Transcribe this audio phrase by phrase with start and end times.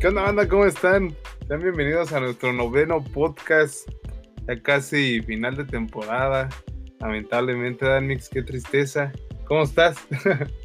[0.00, 0.48] ¿Qué onda, banda?
[0.48, 1.14] ¿Cómo están?
[1.46, 3.86] Sean bienvenidos a nuestro noveno podcast.
[4.48, 6.48] Ya casi final de temporada.
[7.00, 9.12] Lamentablemente, Danix, qué tristeza.
[9.44, 9.98] ¿Cómo estás?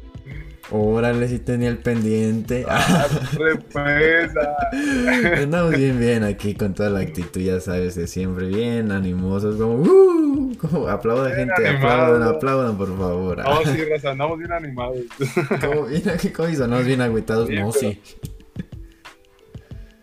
[0.70, 2.64] Órale, si tenía el pendiente.
[2.66, 3.06] Ah.
[5.36, 9.74] Andamos bien, bien aquí con toda la actitud, ya sabes, de siempre bien animosos, como,
[9.82, 12.04] uh, como aplaudan gente, animado.
[12.06, 13.36] aplaudan, aplaudan por favor.
[13.44, 14.96] No, sí, andamos bien animados.
[15.60, 16.66] ¿Cómo, bien, ¿Cómo hizo?
[16.66, 16.82] ¿No?
[16.82, 18.00] Bien agüitados, no, pero- sí.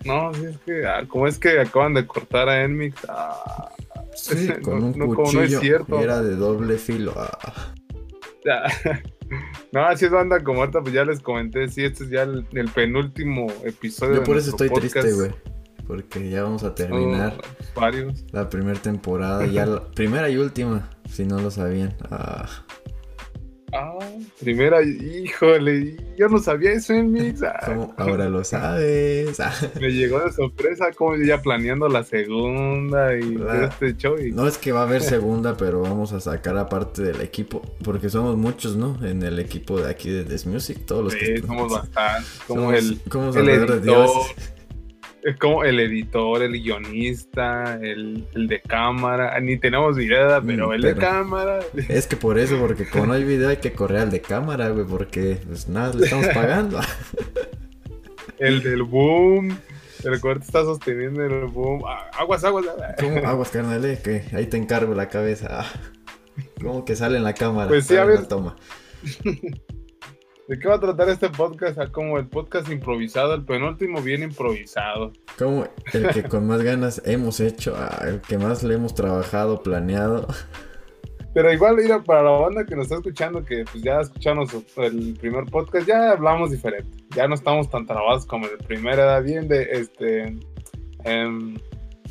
[0.05, 2.95] No, sí, es que, ah, como es que acaban de cortar a Enmix.
[3.09, 3.69] Ah,
[4.15, 5.99] Sí, con no- un no, como no es cuchillo cierto.
[5.99, 7.13] y era de doble filo.
[7.17, 7.73] ah.
[8.45, 8.63] Ya.
[9.71, 12.45] No, así es banda, como ahorita pues ya les comenté, sí, este es ya el,
[12.53, 14.13] el penúltimo episodio.
[14.15, 15.31] Yo de por eso estoy triste, güey.
[15.87, 17.33] Porque ya vamos a terminar
[17.75, 18.23] Oh, varios.
[18.31, 21.95] la primera temporada, ya la primera y última, si no lo sabían.
[22.11, 22.47] Ah.
[23.75, 23.97] Ah,
[24.39, 27.41] primera, híjole, yo no sabía eso en mix.
[27.43, 29.39] Ah, ¿Cómo ahora lo sabes?
[29.39, 29.51] Ah.
[29.81, 34.15] Me llegó de sorpresa, como yo ya planeando la segunda y La- este show.
[34.19, 34.31] Y...
[34.31, 38.09] No es que va a haber segunda, pero vamos a sacar aparte del equipo, porque
[38.09, 38.97] somos muchos, ¿no?
[39.05, 42.29] En el equipo de aquí de This Music, todos los Sí, que somos bastantes.
[42.47, 44.09] Como somos- el, somos el de editor.
[45.23, 49.39] Es como el editor, el guionista, el, el de cámara.
[49.39, 51.59] Ni tenemos idea, pero Mm, el de pero- cámara.
[51.89, 54.69] Es que por eso, porque como no hay video hay que correr al de cámara,
[54.69, 56.79] güey, porque pues nada, le estamos pagando.
[58.39, 59.57] El del boom.
[60.03, 61.81] El cuarto está sosteniendo el boom.
[61.87, 62.65] Ah, aguas, aguas.
[62.99, 63.85] ¿Cómo aguas, carnal?
[63.85, 63.99] eh?
[64.03, 65.47] Que ahí te encargo la cabeza.
[65.61, 65.65] Ah.
[66.61, 67.69] ¿Cómo que sale en la cámara?
[67.69, 68.25] Pues sí, a ver.
[68.27, 68.55] toma.
[70.47, 71.79] ¿De qué va a tratar este podcast?
[71.79, 75.13] Ah, como el podcast improvisado, el penúltimo bien improvisado.
[75.37, 79.63] Como el que con más ganas hemos hecho, ah, el que más le hemos trabajado,
[79.63, 80.27] planeado.
[81.33, 85.17] Pero igual, mira, para la banda que nos está escuchando, que pues ya escuchamos el
[85.19, 87.05] primer podcast, ya hablamos diferente.
[87.15, 90.37] Ya no estamos tan trabados como el primero, era bien de este.
[91.05, 91.57] em,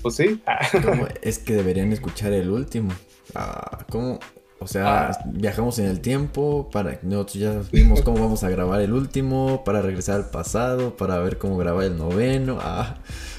[0.00, 0.40] pues sí.
[0.84, 1.06] ¿Cómo?
[1.20, 2.92] Es que deberían escuchar el último.
[3.34, 4.18] Ah, ¿Cómo?
[4.62, 5.18] O sea, Ah.
[5.26, 9.82] viajamos en el tiempo, para nosotros ya vimos cómo vamos a grabar el último, para
[9.82, 12.58] regresar al pasado, para ver cómo grabar el noveno.
[12.60, 12.96] Ah,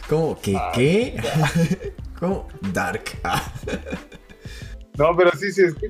[0.10, 0.38] ¿cómo?
[0.42, 0.56] ¿Qué?
[0.58, 1.16] Ah, ¿Qué?
[2.20, 2.48] ¿Cómo?
[2.74, 3.04] Dark.
[3.24, 3.44] Ah.
[4.98, 5.90] No, pero sí, sí, es que.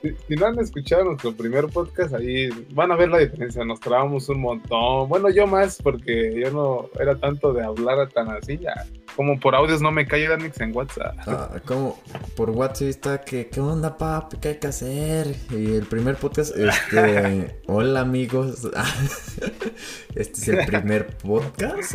[0.00, 3.64] Si, si no han escuchado nuestro primer podcast, ahí van a ver la diferencia.
[3.64, 5.08] Nos trabamos un montón.
[5.08, 8.58] Bueno, yo más, porque yo no era tanto de hablar tan así.
[8.58, 8.74] Ya.
[9.16, 11.16] Como por audios no me cae Danix en WhatsApp.
[11.26, 12.00] Ah, ¿Cómo?
[12.34, 14.38] Por WhatsApp está que, ¿qué onda, papi?
[14.38, 15.36] ¿Qué hay que hacer?
[15.50, 18.68] Y el primer podcast, este, hola amigos.
[20.14, 21.94] Este es el primer podcast.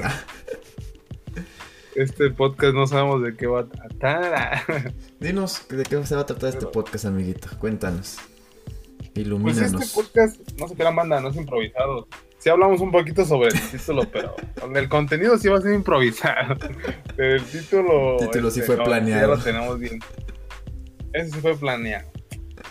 [1.96, 4.94] Este podcast no sabemos de qué va a tratar.
[5.20, 7.48] Dinos de qué se va a tratar este podcast, amiguito.
[7.60, 8.18] Cuéntanos.
[8.98, 9.82] Pues Ilumínanos.
[9.82, 12.08] este podcast, no se crean banda, no es improvisado.
[12.48, 14.34] Sí hablamos un poquito sobre el título, pero
[14.74, 16.56] el contenido sí va a ser improvisado.
[17.18, 18.14] El título...
[18.22, 19.22] El título sí fue no, planeado.
[19.22, 20.00] Ya lo tenemos bien.
[21.12, 22.10] Ese sí fue planeado.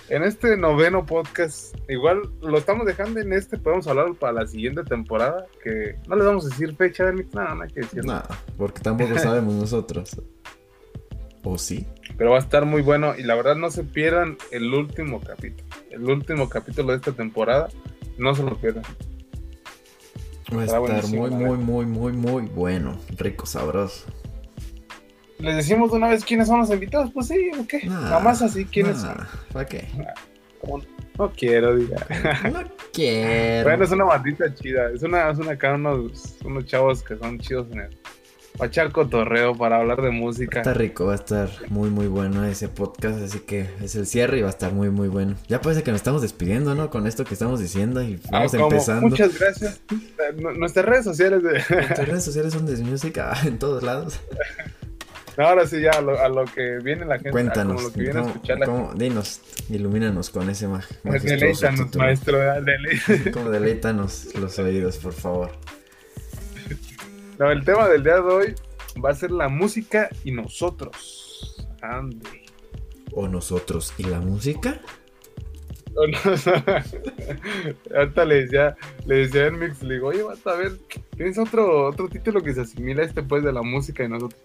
[0.09, 4.83] En este noveno podcast, igual lo estamos dejando en este, podemos hablar para la siguiente
[4.83, 8.03] temporada, que no les vamos a decir fecha, Denix, nada, no hay que decir.
[8.03, 8.23] No,
[8.57, 10.19] porque tampoco sabemos nosotros.
[11.45, 11.87] ¿O sí?
[12.17, 15.69] Pero va a estar muy bueno y la verdad no se pierdan el último capítulo.
[15.91, 17.69] El último capítulo de esta temporada,
[18.17, 18.83] no se lo pierdan.
[20.55, 22.99] Va a estar muy, muy, muy, muy, muy bueno.
[23.17, 24.07] Rico, sabroso.
[25.39, 27.11] ¿Les decimos de una vez quiénes son los invitados?
[27.13, 27.85] Pues sí, ¿o qué?
[27.87, 29.27] Nah, Nada más así, ¿quiénes nah, son?
[29.53, 29.89] ¿Para qué?
[31.19, 31.97] No quiero, diga.
[32.53, 32.61] No
[32.93, 33.65] quiero.
[33.65, 34.91] Bueno, es una bandita chida.
[34.91, 37.99] Es una, es una acá unos, unos chavos que son chidos en el.
[38.57, 40.61] Para echar cotorreo, para hablar de música.
[40.61, 44.39] Está rico, va a estar muy muy bueno ese podcast, así que es el cierre
[44.39, 45.35] y va a estar muy muy bueno.
[45.49, 46.91] Ya parece que nos estamos despidiendo, ¿no?
[46.91, 49.09] Con esto que estamos diciendo y Ah, vamos empezando.
[49.09, 49.81] Muchas gracias.
[49.91, 51.51] Eh, nu- Nuestras redes sociales de.
[51.77, 54.21] Nuestras redes sociales son de música en todos lados.
[55.39, 57.29] Ahora sí, ya a lo, a lo que viene la gente.
[57.29, 60.67] a Cuéntanos, como lo que viene a ¿cómo- escuchar la cómo- dinos, ilumínanos con ese
[60.67, 62.05] mag Deleítanos, título.
[62.05, 62.39] maestro.
[63.35, 65.51] Como deleítanos los oídos, por favor.
[67.39, 68.55] No, el tema del día de hoy
[69.05, 71.67] va a ser la música y nosotros.
[71.83, 72.45] Ande.
[73.13, 74.81] ¿O nosotros y la música?
[75.95, 76.19] O no,
[77.97, 80.73] Ahorita le decía, le decía a Enmix, le digo, oye, vas a ver,
[81.17, 84.41] ¿tienes otro, otro título que se asimila a este pues de la música y nosotros?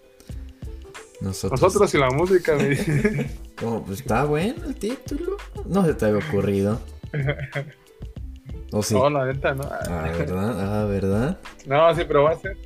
[1.22, 1.62] Nosotros.
[1.62, 3.30] Nosotros y la música, me dice.
[3.60, 3.84] ¿Cómo?
[3.86, 5.38] Pues está bueno el título.
[5.66, 6.82] No se te había ocurrido.
[8.72, 8.96] ¿O sí?
[8.96, 9.64] No, la neta, no.
[9.70, 10.82] Ah, ¿verdad?
[10.82, 11.40] Ah, ¿verdad?
[11.68, 12.58] No, sí, pero va a ser.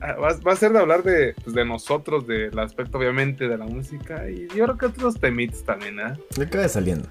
[0.00, 3.66] Va, va a ser de hablar de, pues, de nosotros, del aspecto obviamente de la
[3.66, 6.14] música y yo creo que otros temitos también, ¿eh?
[6.36, 7.08] Le acaba saliendo.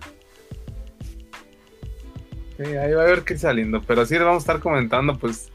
[2.58, 5.52] Sí, ahí va a ver qué saliendo, pero sí le vamos a estar comentando pues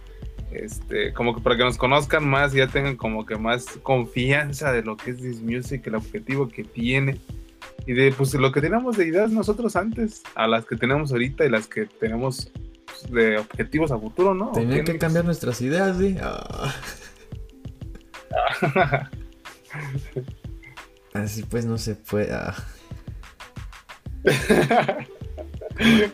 [0.52, 4.72] este, como que para que nos conozcan más y ya tengan como que más confianza
[4.72, 7.18] de lo que es This Music, el objetivo que tiene
[7.86, 11.44] y de pues lo que teníamos de ideas nosotros antes a las que tenemos ahorita
[11.44, 12.52] y las que tenemos
[12.86, 14.52] pues, de objetivos a futuro, ¿no?
[14.52, 16.16] Tenía que cambiar nuestras ideas, ¿sí?
[16.20, 16.72] Ah.
[21.14, 22.32] Así pues no se puede.
[22.32, 22.54] Ah.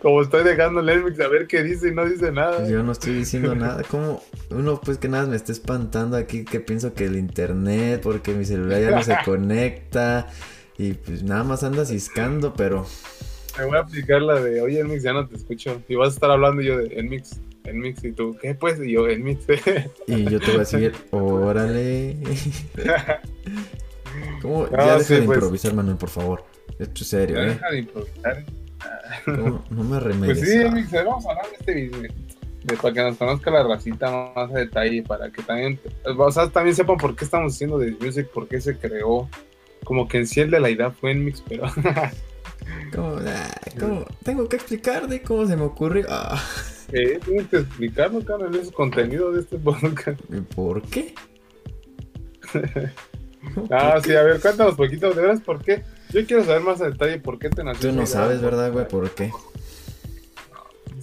[0.03, 2.69] Como estoy dejando el Elmix a ver qué dice y no dice nada.
[2.69, 3.83] Yo no estoy diciendo nada.
[3.83, 8.33] Como uno, pues que nada me está espantando aquí que pienso que el internet, porque
[8.35, 10.29] mi celular ya no se conecta.
[10.77, 12.87] Y pues nada más anda ciscando, pero.
[13.59, 15.83] Me voy a aplicar la de, oye, Elmix, ya no te escucho.
[15.89, 18.81] Y vas a estar hablando yo de Elmix, Elmix, y tú, ¿qué pues?
[18.81, 19.45] Y yo, Elmix.
[20.07, 22.17] y yo te voy a decir, órale.
[24.43, 24.69] ¿Cómo?
[24.71, 25.37] ya deja de pues.
[25.37, 26.45] improvisar, Manuel, por favor.
[26.79, 27.47] Esto es serio, ¿eh?
[27.47, 28.45] Deja de improvisar.
[29.27, 30.39] No, no me remedes.
[30.39, 32.03] Pues sí, Elmix, vamos a hablar de este video.
[32.03, 36.49] De, para que nos conozca la racita más a detalle, para que también, o sea,
[36.51, 39.29] también sepan por qué estamos haciendo The Music, por qué se creó,
[39.85, 41.65] como que en sí el de la idea fue en mix, pero.
[42.97, 46.07] Ah, ¿Cómo, Tengo que explicar de cómo se me ocurrió.
[46.09, 46.43] Ah.
[46.93, 50.21] Eh, tienes que explicarlo, carnal, es contenido de este podcast.
[50.55, 51.15] ¿Por qué?
[53.71, 55.83] ah, sí, a ver, cuéntanos poquito, de veras, ¿por qué?
[56.11, 57.91] Yo quiero saber más a detalle por qué te nació.
[57.91, 58.89] Tú no sabes, ¿verdad, güey?
[58.89, 59.31] ¿Por qué?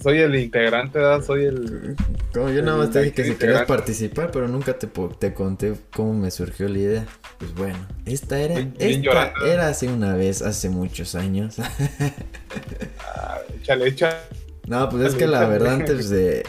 [0.02, 1.24] Soy el integrante, ¿verdad?
[1.24, 1.96] Soy el.
[2.32, 4.88] Como yo nada más te dije que si querías participar, pero nunca te,
[5.18, 7.06] te conté cómo me surgió la idea.
[7.38, 11.56] Pues bueno, esta era, esta era hace una vez, hace muchos años.
[13.00, 14.45] ah, échale, échale.
[14.66, 16.44] No, pues es que la verdad antes de...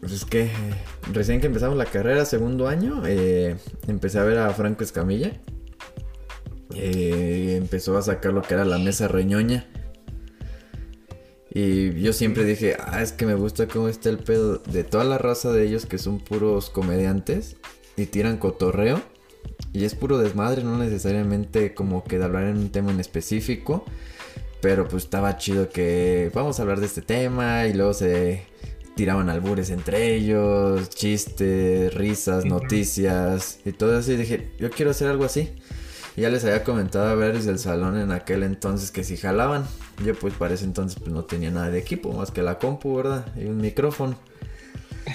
[0.00, 0.50] Pues es que
[1.12, 3.56] recién que empezamos la carrera, segundo año, eh,
[3.86, 5.32] empecé a ver a Franco Escamilla.
[6.74, 9.66] Eh, empezó a sacar lo que era la mesa reñoña.
[11.54, 15.04] Y yo siempre dije, ah, es que me gusta cómo está el pedo de toda
[15.04, 17.56] la raza de ellos que son puros comediantes
[17.96, 19.00] y tiran cotorreo.
[19.72, 23.84] Y es puro desmadre, no necesariamente como que de hablar en un tema en específico.
[24.64, 28.46] Pero pues estaba chido que vamos a hablar de este tema y luego se
[28.96, 34.12] tiraban albures entre ellos, chistes, risas, noticias y todo eso.
[34.12, 35.52] Y dije, yo quiero hacer algo así.
[36.16, 39.18] Y ya les había comentado a ver desde el salón en aquel entonces que si
[39.18, 39.66] jalaban.
[40.02, 42.96] Yo pues para ese entonces pues no tenía nada de equipo más que la compu,
[42.96, 43.26] ¿verdad?
[43.36, 44.16] Y un micrófono.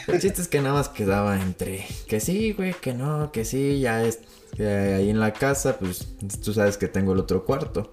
[0.05, 3.79] El chiste es que nada más quedaba entre que sí, güey, que no, que sí,
[3.79, 4.19] ya es
[4.59, 6.05] ahí en la casa, pues
[6.43, 7.91] tú sabes que tengo el otro cuarto.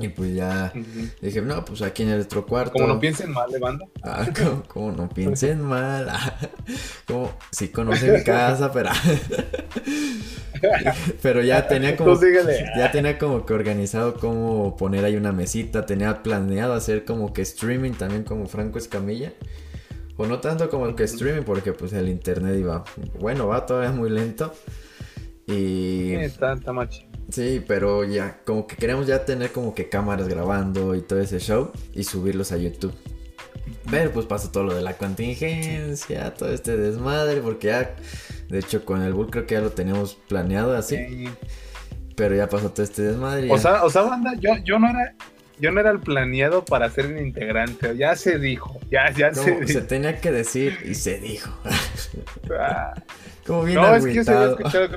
[0.00, 0.72] Y pues ya
[1.20, 2.72] dije, no, pues aquí en el otro cuarto.
[2.72, 3.86] Como no piensen mal de banda.
[4.02, 4.26] Ah,
[4.68, 6.08] como, no piensen mal.
[7.06, 8.90] como sí conoce mi casa, pero.
[11.22, 12.18] pero ya tenía como.
[12.76, 15.86] Ya tenía como que organizado cómo poner ahí una mesita.
[15.86, 19.32] Tenía planeado hacer como que streaming también como Franco Escamilla.
[20.16, 22.84] O no tanto como que streaming, porque pues el internet iba.
[23.18, 24.52] Bueno, va todavía muy lento.
[25.46, 26.12] Y...
[26.14, 26.72] Está, está
[27.30, 31.38] Sí, pero ya, como que queremos ya tener como que cámaras grabando y todo ese
[31.38, 32.94] show y subirlos a YouTube.
[33.90, 37.94] Pero pues pasa todo lo de la contingencia, todo este desmadre, porque ya,
[38.48, 41.28] de hecho con el Bull creo que ya lo teníamos planeado así.
[42.16, 43.50] Pero ya pasó todo este desmadre.
[43.50, 45.14] O sea, o sea, banda, yo, yo no era,
[45.58, 49.52] yo no era el planeado para ser un integrante, ya se dijo, ya, ya se
[49.52, 49.72] dijo.
[49.72, 51.50] Se tenía que decir y se dijo.
[52.58, 52.94] Ah.
[53.46, 54.88] como bien no, es que yo se había escuchado,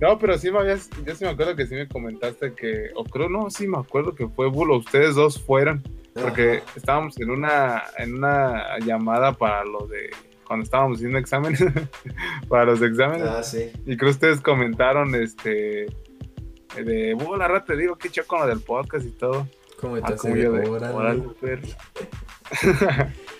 [0.00, 3.04] no, pero sí me habías, yo sí me acuerdo que sí me comentaste que, o
[3.04, 5.82] creo, no, sí me acuerdo que fue Bulo, ustedes dos fueron,
[6.14, 10.10] porque estábamos en una, en una llamada para lo de,
[10.46, 11.64] cuando estábamos haciendo exámenes,
[12.48, 13.28] para los exámenes.
[13.28, 13.72] Ah, sí.
[13.86, 15.86] Y creo que ustedes comentaron, este,
[16.76, 19.48] de, Bulo, la rata, te digo, qué con lo del podcast y todo.
[19.80, 21.60] ¿Cómo te ah, como yo de,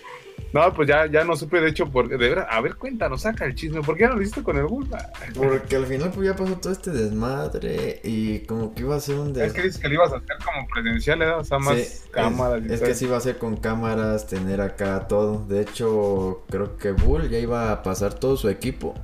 [0.51, 3.45] No, pues ya, ya no supe, de hecho, porque de verdad, a ver, cuéntanos, saca
[3.45, 5.11] el chisme, ¿por qué ya no lo hiciste con el Bulba?
[5.35, 9.19] Porque al final pues ya pasó todo este desmadre y como que iba a ser
[9.19, 11.31] un Es que dices que lo ibas a hacer como presencial, ¿eh?
[11.31, 12.65] O sea, más cámaras.
[12.65, 15.45] Es, es que sí iba a ser con cámaras, tener acá todo.
[15.45, 18.95] De hecho, creo que Bull ya iba a pasar todo su equipo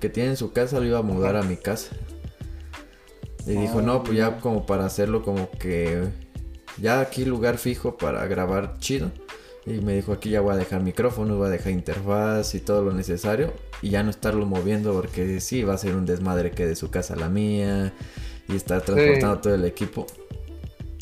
[0.00, 1.94] que tiene en su casa, lo iba a mudar a mi casa.
[3.46, 6.02] Y dijo, no, pues ya como para hacerlo como que
[6.76, 9.10] ya aquí lugar fijo para grabar chido.
[9.68, 12.82] Y me dijo, aquí ya voy a dejar micrófono, voy a dejar interfaz y todo
[12.82, 13.52] lo necesario.
[13.82, 16.90] Y ya no estarlo moviendo porque sí, va a ser un desmadre que de su
[16.90, 17.92] casa a la mía.
[18.48, 20.06] Y estar transportando todo el equipo.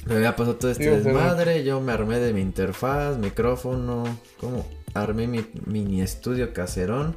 [0.04, 4.04] Pero ya pasó todo este desmadre, yo me armé de mi interfaz, micrófono,
[4.38, 7.14] como armé mi mini estudio caserón.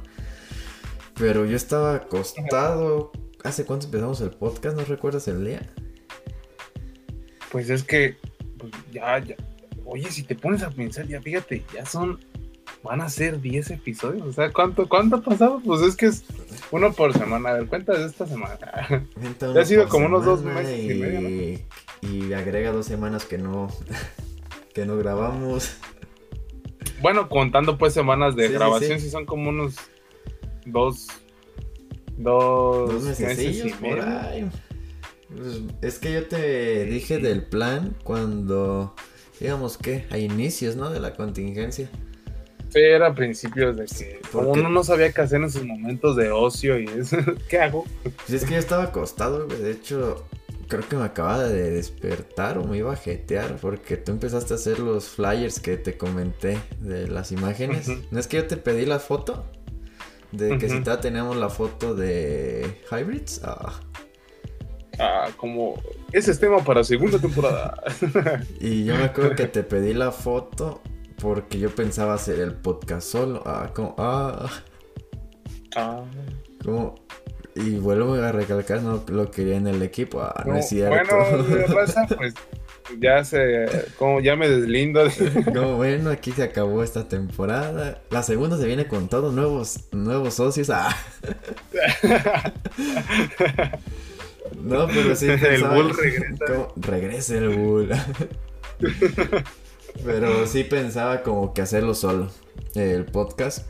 [1.18, 3.10] Pero yo estaba acostado.
[3.42, 4.76] ¿Hace cuánto empezamos el podcast?
[4.76, 5.68] ¿No recuerdas el día?
[7.50, 8.16] Pues es que
[8.58, 9.34] pues ya, ya,
[9.90, 12.18] Oye, si te pones a pensar, ya fíjate, ya son
[12.82, 14.26] van a ser 10 episodios.
[14.26, 15.60] O sea, ¿cuánto, cuánto ha pasado?
[15.64, 16.24] Pues es que es
[16.70, 17.50] uno por semana.
[17.50, 18.58] A ver, cuenta de esta semana.
[19.58, 21.58] ha sido como unos dos meses y, medio.
[22.02, 23.68] Y agrega dos semanas que no,
[24.74, 25.76] que no grabamos.
[27.02, 29.76] Bueno, contando pues semanas de grabación, sí, son como unos
[30.66, 31.08] dos,
[32.16, 34.50] dos, dos meses y medio.
[35.34, 38.94] Pues, es que yo te dije del plan cuando,
[39.40, 40.90] digamos que, a inicios, ¿no?
[40.90, 41.88] De la contingencia.
[42.68, 46.14] Sí, era a principios de que como uno no sabía qué hacer en sus momentos
[46.14, 47.16] de ocio y eso,
[47.48, 47.84] ¿qué hago?
[48.02, 49.58] Pues es que yo estaba acostado, güey.
[49.58, 50.24] De hecho,
[50.68, 54.56] creo que me acababa de despertar o me iba a jetear porque tú empezaste a
[54.56, 57.90] hacer los flyers que te comenté de las imágenes.
[58.12, 59.44] ¿No es que yo te pedí la foto?
[60.30, 63.40] De que si ya teníamos la foto de Hybrids.
[63.42, 63.80] Ah.
[64.98, 65.28] Ah.
[65.36, 65.76] como
[66.12, 67.82] ese es tema para segunda temporada.
[68.60, 70.80] y yo me acuerdo que te pedí la foto
[71.20, 73.42] porque yo pensaba hacer el podcast solo.
[73.46, 74.50] Ah, como, ah.
[75.76, 76.02] Ah.
[76.64, 76.96] Como,
[77.54, 80.20] y vuelvo a recalcar, no lo quería en el equipo.
[80.20, 81.16] Ah, no, es cierto.
[81.16, 82.34] Bueno, raza, pues
[82.98, 83.66] ya se.
[83.98, 85.04] Como ya me deslindo.
[85.54, 88.02] No, bueno, aquí se acabó esta temporada.
[88.10, 90.70] La segunda se viene con todos nuevos, nuevos socios.
[90.70, 90.96] Ah.
[94.62, 95.26] No, pero sí.
[95.28, 96.68] el Bull regresa.
[96.76, 97.90] Regrese el Bull.
[100.04, 102.30] Pero sí pensaba como que hacerlo solo.
[102.74, 103.66] El podcast.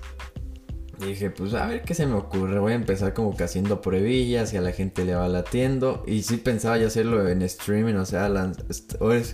[1.01, 2.59] Y dije, pues a ver qué se me ocurre.
[2.59, 6.05] Voy a empezar como que haciendo pruebillas y a la gente le va latiendo.
[6.07, 8.27] Y sí pensaba ya hacerlo en streaming, o sea,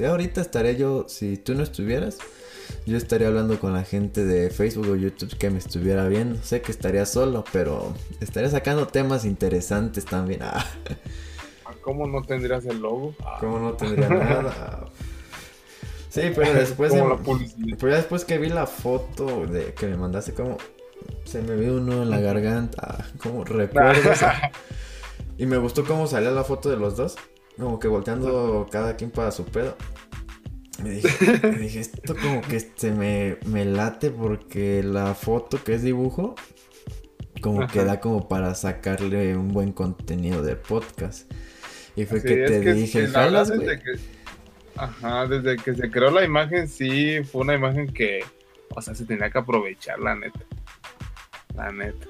[0.06, 2.18] ahorita estaré yo, si tú no estuvieras,
[2.86, 6.40] yo estaría hablando con la gente de Facebook o YouTube que me estuviera viendo.
[6.42, 10.40] Sé que estaría solo, pero estaría sacando temas interesantes también.
[10.48, 10.64] Ah.
[11.86, 13.14] ¿Cómo no tendrías el logo?
[13.38, 14.86] ¿Cómo no tendría nada?
[16.10, 16.92] Sí, pero después,
[17.78, 20.56] pero después que vi la foto de que me mandaste como
[21.22, 24.18] se me vio uno en la garganta, como recuerdos.
[25.38, 27.14] y me gustó cómo salía la foto de los dos,
[27.56, 29.76] como que volteando cada quien para su pedo.
[30.82, 36.34] Me dije, esto como que se me, me late porque la foto que es dibujo,
[37.40, 41.30] como que da como para sacarle un buen contenido de podcast.
[41.96, 43.98] Y fue que te dije, jalas, desde que,
[44.76, 48.22] Ajá, desde que se creó la imagen, sí, fue una imagen que,
[48.74, 50.40] o sea, se tenía que aprovechar, la neta.
[51.54, 52.06] La neta.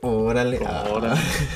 [0.00, 0.58] Órale.
[0.66, 1.14] Ahora.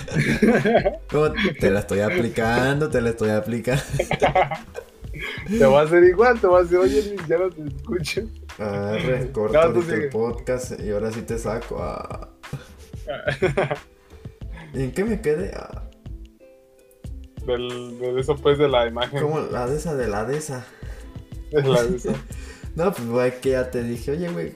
[1.60, 3.82] te la estoy aplicando, te la estoy aplicando.
[5.58, 8.22] te va a hacer igual, te va a hacer, oye, ya no te escucho.
[8.60, 11.82] Ah, recorta el podcast y ahora sí te saco.
[11.82, 12.28] Ah.
[14.72, 15.50] ¿Y en qué me quedé?
[15.52, 15.85] Ah.
[17.46, 19.22] Del, de eso pues de la imagen.
[19.22, 20.66] Como la de esa de la de esa.
[21.50, 22.12] De la de esa.
[22.74, 24.54] no, pues güey, que ya te dije, oye, güey,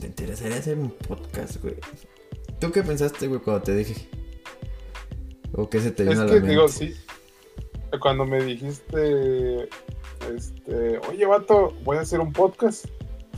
[0.00, 1.76] ¿Te interesaría hacer un podcast, güey?
[2.58, 4.08] ¿Tú qué pensaste, güey, cuando te dije?
[5.52, 6.48] ¿O qué se te vino a la mente?
[6.48, 6.94] digo, sí.
[8.00, 9.68] Cuando me dijiste,
[10.34, 12.86] este, oye, vato, voy a hacer un podcast.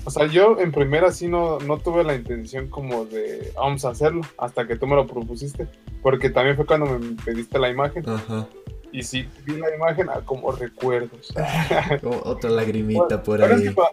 [0.05, 3.91] O sea, yo en primera sí no, no tuve la intención como de, vamos a
[3.91, 5.67] hacerlo, hasta que tú me lo propusiste.
[6.01, 8.09] Porque también fue cuando me pediste la imagen.
[8.09, 8.47] Ajá.
[8.93, 11.33] Y sí, vi la imagen ah, como recuerdos.
[12.03, 13.75] Como otra lagrimita por ahí.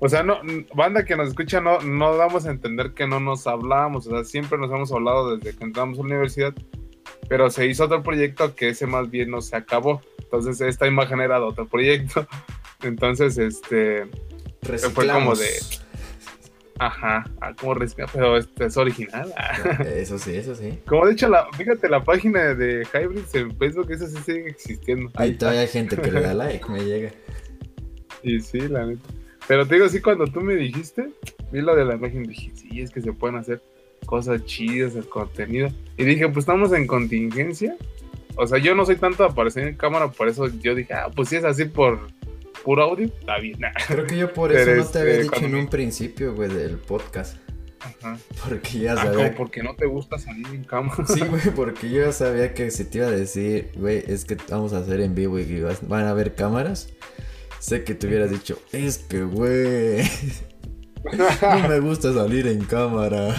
[0.00, 0.38] O sea, no,
[0.74, 4.24] banda que nos escucha, no, no damos a entender que no nos hablábamos, o sea,
[4.24, 6.52] siempre nos hemos hablado desde que entramos a la universidad,
[7.26, 10.02] pero se hizo otro proyecto que ese más bien no se acabó.
[10.18, 12.26] Entonces, esta imagen era de otro proyecto.
[12.82, 14.06] Entonces, este.
[14.92, 15.48] Fue como de.
[16.78, 19.32] Ajá, ah, como reciclar, pero este es original.
[19.94, 20.78] Eso sí, eso sí.
[20.86, 25.10] Como de hecho, la, fíjate, la página de Hybrids en Facebook, esa sí sigue existiendo.
[25.14, 27.12] Ahí todavía hay gente que le da like, me llega.
[28.22, 29.08] Y sí, la neta.
[29.46, 31.10] Pero te digo, sí, cuando tú me dijiste,
[31.52, 33.62] vi lo de la imagen, dije, sí, es que se pueden hacer
[34.06, 35.68] cosas chidas, el contenido.
[35.96, 37.76] Y dije, pues estamos en contingencia.
[38.36, 41.08] O sea, yo no soy tanto de aparecer en cámara, por eso yo dije, ah,
[41.14, 42.00] pues si es así por
[42.64, 43.58] puro audio, está bien.
[43.86, 46.78] Creo que yo por eso no te había este, dicho en un principio, güey, del
[46.78, 47.36] podcast.
[47.80, 48.18] Ajá.
[48.48, 49.34] Porque ya ah, sabía.
[49.36, 51.06] porque no te gusta salir en cámara.
[51.06, 54.36] Sí, güey, porque yo ya sabía que si te iba a decir, güey, es que
[54.48, 56.88] vamos a hacer en vivo y van a haber cámaras.
[57.60, 60.02] Sé que te hubieras dicho, es que, güey,
[61.12, 63.34] no me gusta salir en cámara.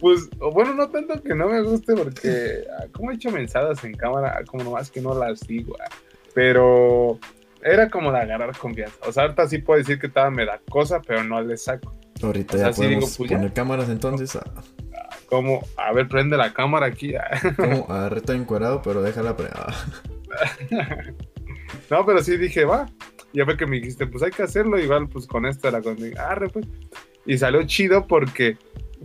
[0.00, 3.94] Pues, bueno, no tanto que no me guste, porque ah, como he hecho mensadas en
[3.94, 5.92] cámara, como nomás que no las digo, ah,
[6.34, 7.18] pero
[7.62, 8.96] era como de agarrar confianza.
[9.06, 11.92] O sea, ahorita sí puedo decir que todavía me da cosa, pero no le saco.
[12.22, 14.36] Ahorita ya podemos pues poner cámaras entonces.
[14.36, 14.62] Ah.
[15.28, 17.14] Como, a ver, prende la cámara aquí.
[17.56, 19.36] Como, a encuadrado, pero déjala.
[21.90, 22.86] no, pero sí dije, va,
[23.32, 25.96] ya fue que me dijiste, pues hay que hacerlo, igual pues con esta la con
[26.18, 26.66] arre pues.
[27.26, 28.56] Y salió chido porque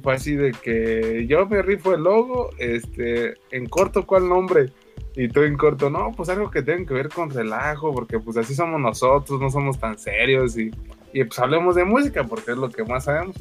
[0.01, 4.71] fue así de que yo me rifo el logo, este, en corto, ¿cuál nombre?
[5.15, 8.35] Y tú en corto, no, pues algo que tenga que ver con relajo, porque pues
[8.37, 10.71] así somos nosotros, no somos tan serios y,
[11.13, 13.35] y pues hablemos de música, porque es lo que más sabemos.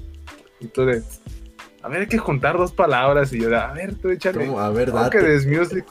[0.60, 1.02] Y tú de,
[1.82, 4.44] a ver, hay que juntar dos palabras y yo de, a ver, tú échale.
[4.46, 4.60] ¿Cómo?
[4.60, 5.18] A ver, ¿Cómo date.
[5.18, 5.84] que Desmusic?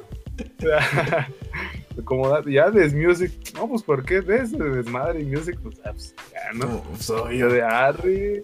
[2.05, 4.51] Como da- ya Desmusic, no, pues ¿por qué Des?
[4.51, 6.65] De desmadre y music, pues, ah, pues, ya, ¿no?
[6.65, 7.37] No, pues, Y obvio.
[7.37, 8.43] yo de Arri.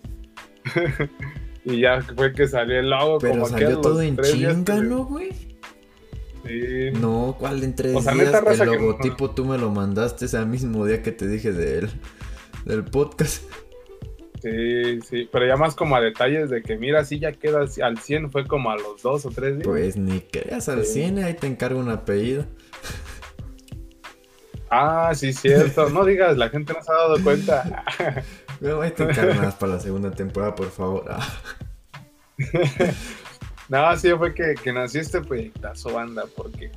[1.66, 3.20] y ya fue que salió el logo.
[3.20, 5.57] Pero como salió todo en chinga, ¿no, güey?
[6.48, 6.92] Sí.
[7.00, 8.34] No, ¿cuál en tres O sea, días?
[8.34, 11.90] el no- logotipo tú me lo mandaste ese mismo día que te dije del,
[12.66, 13.44] del podcast.
[14.42, 17.98] Sí, sí, pero ya más como a detalles de que mira, si ya queda al
[17.98, 19.68] 100, fue como a los dos o tres días.
[19.68, 21.06] Pues ni creas al Sí.
[21.06, 22.46] cine, ahí te encargo un apellido.
[24.70, 25.90] Ah, sí, cierto.
[25.90, 27.84] No digas, la gente no se ha dado cuenta.
[28.60, 31.06] Pero ahí te encargo más para la segunda temporada, por favor.
[33.72, 36.72] Ah, No, sí, fue que, que nació este proyectazo banda, porque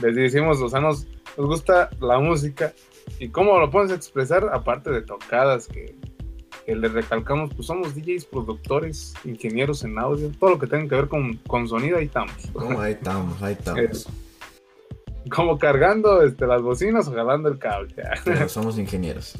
[0.00, 1.06] les decimos, o sea, nos,
[1.36, 2.72] gusta la música
[3.18, 5.96] y cómo lo podemos expresar, aparte de tocadas, que,
[6.66, 10.94] que les recalcamos, pues somos DJs, productores, ingenieros en audio, todo lo que tenga que
[10.94, 12.34] ver con, con sonido, ahí estamos.
[12.52, 12.80] ¿cómo?
[12.80, 14.08] ahí estamos, ahí estamos.
[15.30, 17.94] Como cargando este, las bocinas o jalando el cable.
[18.24, 19.38] Pero somos ingenieros.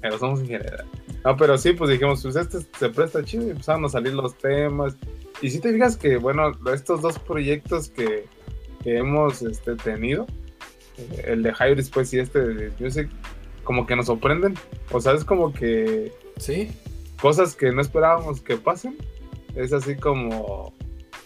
[0.00, 0.84] pero somos ingenieros.
[1.24, 4.36] No, pero sí, pues dijimos, pues este se presta chido y empezaron a salir los
[4.36, 4.96] temas.
[5.44, 8.24] Y si te fijas que, bueno, estos dos proyectos que,
[8.82, 10.26] que hemos este, tenido,
[10.96, 13.10] eh, el de Hybrid pues y este de Music,
[13.62, 14.54] como que nos sorprenden.
[14.90, 16.72] O sea, es como que ¿Sí?
[17.20, 18.96] cosas que no esperábamos que pasen.
[19.54, 20.72] Es así como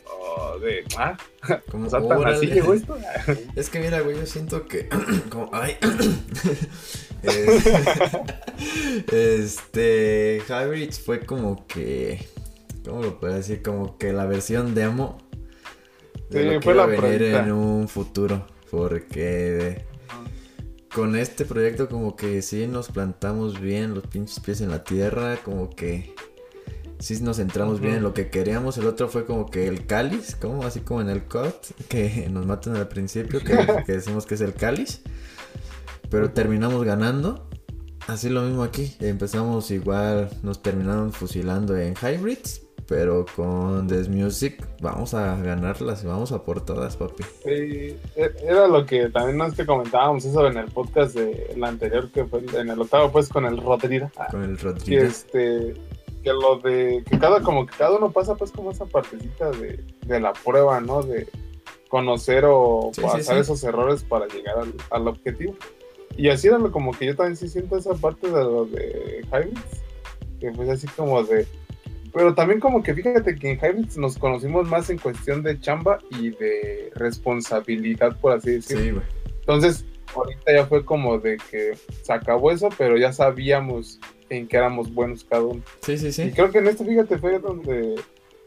[0.06, 1.16] oh, de, ah,
[1.70, 2.98] Como, o sea, tan así llegó esto.
[3.54, 4.88] Es que mira, güey, yo siento que.
[5.30, 5.76] como, ay.
[7.22, 7.66] Es-
[9.12, 10.42] este.
[10.48, 12.26] Hybrids fue como que.
[12.88, 13.62] ¿Cómo lo puedo decir?
[13.62, 15.18] Como que la versión demo.
[16.30, 18.46] De Sí, lo que fue iba a venir en un futuro.
[18.70, 19.84] Porque.
[20.94, 25.36] Con este proyecto, como que sí nos plantamos bien los pinches pies en la tierra.
[25.44, 26.14] Como que.
[26.98, 28.78] Sí nos centramos bien en lo que queríamos.
[28.78, 31.54] El otro fue como que el cáliz, como así como en el cut,
[31.88, 33.54] que nos matan al principio, que,
[33.86, 35.02] que decimos que es el cáliz.
[36.08, 37.50] Pero terminamos ganando.
[38.06, 38.96] Así lo mismo aquí.
[39.00, 42.67] Empezamos igual, nos terminaron fusilando en Hybrids.
[42.88, 47.22] Pero con This Music vamos a ganarlas y vamos a por todas, papi.
[47.44, 51.62] Sí, e- era lo que también nos que comentábamos eso en el podcast de el
[51.64, 54.10] anterior que fue en el octavo pues con el Rodrigo.
[54.30, 55.02] Con el Y Rodríguez.
[55.26, 55.74] este
[56.24, 59.84] que lo de que cada como que cada uno pasa pues como esa partecita de,
[60.06, 61.02] de la prueba, ¿no?
[61.02, 61.28] De
[61.90, 63.40] conocer o Sí, pasar sí.
[63.42, 65.54] esos errores para llegar al, al objetivo.
[66.16, 69.24] Y así era lo como que yo también sí siento esa parte de lo de
[69.30, 69.82] Hybrids,
[70.40, 71.46] que pues así como de
[72.18, 76.00] pero también como que fíjate que en Hybrids nos conocimos más en cuestión de chamba
[76.10, 78.82] y de responsabilidad, por así decirlo.
[78.82, 79.04] Sí, güey.
[79.38, 79.84] Entonces,
[80.16, 84.00] ahorita ya fue como de que se acabó eso, pero ya sabíamos
[84.30, 85.62] en qué éramos buenos cada uno.
[85.82, 86.32] Sí, sí, Y sí.
[86.32, 87.94] creo que en este, fíjate, fue donde,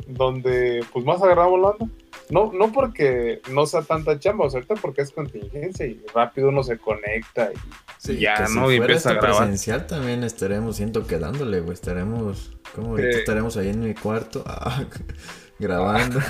[0.08, 1.88] donde pues más agarramos la onda.
[2.30, 6.50] No, no porque no sea tanta chamba, o sea, ahorita porque es contingencia y rápido
[6.50, 7.58] uno se conecta y
[7.98, 8.72] Sí, ya, que si ¿no?
[8.72, 9.44] Y fuera empieza a este grabar.
[9.44, 11.74] presencial también estaremos, siento que dándole, güey.
[11.74, 14.86] Estaremos, como ahorita estaremos ahí en mi cuarto ah,
[15.60, 16.20] grabando.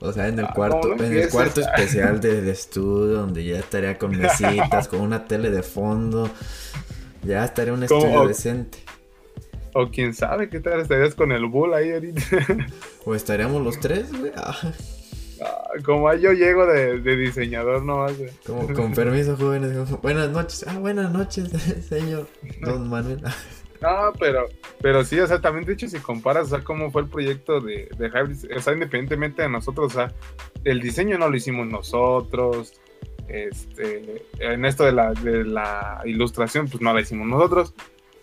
[0.00, 3.14] O sea, en el Ah, cuarto, no, no en el cuarto especial de, de estudio,
[3.18, 6.30] donde ya estaría con mesitas, con una tele de fondo.
[7.22, 8.78] Ya estaría un estudio decente.
[9.80, 12.22] O quién sabe qué tal estarías con el bull ahí ahorita.
[13.04, 14.32] O estaríamos los tres, güey.
[14.36, 14.56] ah,
[15.40, 18.18] Ah, Como ahí yo llego de, de diseñador nomás.
[18.18, 18.30] güey.
[18.44, 19.72] como, con permiso, jóvenes.
[20.02, 20.64] Buenas noches.
[20.66, 21.48] Ah, buenas noches,
[21.88, 22.26] señor
[22.60, 23.20] Don Manuel.
[23.24, 23.34] Ah,
[23.80, 24.46] No, pero,
[24.82, 27.60] pero sí, o sea, también de hecho si comparas, o sea, cómo fue el proyecto
[27.60, 30.12] de, de Hybrid, o sea, independientemente de nosotros, o sea,
[30.64, 32.72] el diseño no lo hicimos nosotros,
[33.28, 37.74] este, en esto de la, de la ilustración, pues no la hicimos nosotros,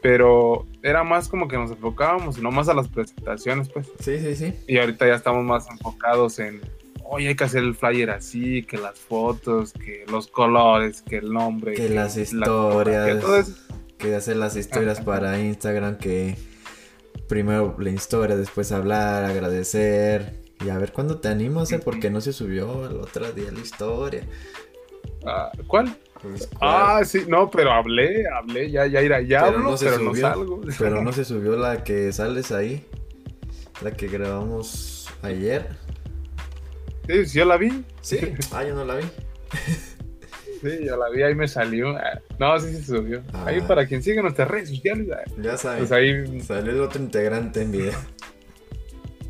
[0.05, 4.35] pero era más como que nos enfocábamos, no más a las presentaciones, pues, Sí, sí,
[4.35, 4.53] sí.
[4.67, 6.61] y ahorita ya estamos más enfocados en,
[7.05, 11.33] oye, hay que hacer el flyer así, que las fotos, que los colores, que el
[11.33, 12.47] nombre, Que las la historias.
[12.53, 13.53] fotografía, todo eso.
[13.97, 16.35] que hacer las historias para Instagram que
[17.27, 22.11] primero la historia, después hablar, agradecer y a ver cuándo te animo a hacer porque
[22.11, 24.21] no se subió el otro día la historia.
[25.25, 25.97] Ah, ¿Cuál?
[26.29, 29.85] Pues, Ah, sí, no, pero hablé, hablé, ya, ya irá, ya Pero hablo, no se
[29.85, 30.21] pero no subió.
[30.21, 30.61] salgo.
[30.79, 32.85] pero no se subió la que sales ahí,
[33.81, 35.69] la que grabamos ayer.
[37.07, 37.83] Sí, yo la vi.
[38.01, 38.19] Sí,
[38.51, 39.03] ah, yo no la vi.
[40.61, 41.95] Sí, yo la vi, ahí me salió.
[42.39, 43.21] No, sí, sí se subió.
[43.45, 43.67] Ahí Ah.
[43.67, 45.07] para quien sigue nuestras redes sociales.
[45.13, 45.79] ah, Ya saben.
[45.79, 47.93] Pues ahí, Salió el otro integrante en video.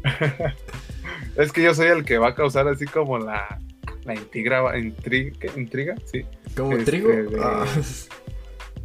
[1.36, 3.60] es que yo soy el que va a causar así como la,
[4.06, 5.52] la intriga, intriga, ¿qué?
[5.60, 5.96] ¿Intriga?
[6.06, 6.22] Sí.
[6.56, 7.10] ¿Como Este, trigo?
[7.10, 7.66] de- Ah,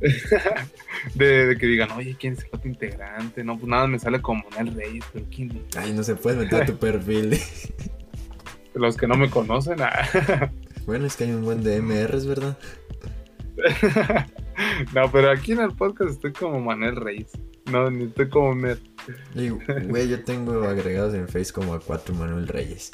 [1.14, 3.44] De, de que digan, oye, ¿quién es el otro integrante?
[3.44, 5.62] No, pues nada, me sale como Monel Reyes, pero ¿quién?
[5.76, 7.38] Ay, no se puede meter a tu perfil.
[8.74, 9.80] Los que no me conocen.
[9.83, 10.50] ah.
[10.87, 12.56] Bueno, es que hay un buen de MRs, ¿verdad?
[14.94, 17.30] no, pero aquí en el podcast estoy como Manuel Reyes.
[17.70, 18.78] No, ni estoy como Mer.
[19.35, 22.90] Güey, yo tengo agregados en Face como a cuatro Manuel Reyes.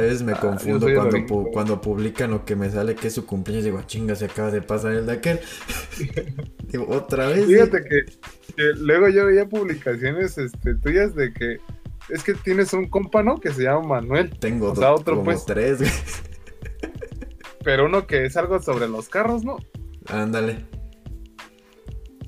[0.00, 1.26] A veces me Ah, confundo cuando, original.
[1.28, 3.64] pu- cuando publican lo que me sale que es su cumpleaños.
[3.64, 5.40] Digo, "Ah, chinga, se acaba de pasar el de aquel.
[6.68, 7.46] digo, otra vez.
[7.46, 8.04] Fíjate que,
[8.56, 11.58] que luego yo veía publicaciones este, tuyas de que
[12.08, 13.36] es que tienes un compa, ¿no?
[13.38, 15.44] Que se llama Manuel, Tengo o sea, dos- otro, como pues.
[15.46, 15.90] tres, güey.
[17.62, 19.56] pero uno que es algo sobre los carros, ¿no?
[20.06, 20.64] Ándale.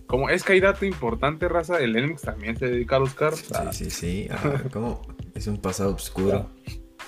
[0.06, 3.44] Como es que hay dato importante, raza, el Elmix también se dedica a los carros.
[3.54, 4.28] Ah, Sí, sí, sí.
[4.30, 5.00] Ah, ¿Cómo?
[5.34, 6.50] Es un pasado oscuro,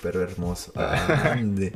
[0.05, 0.71] pero hermoso.
[0.75, 1.73] Ande.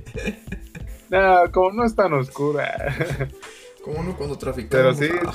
[1.10, 3.28] no, como no es tan oscura.
[3.84, 4.98] ¿Cómo no cuando traficamos?
[5.00, 5.20] Pero sí.
[5.26, 5.34] Ah.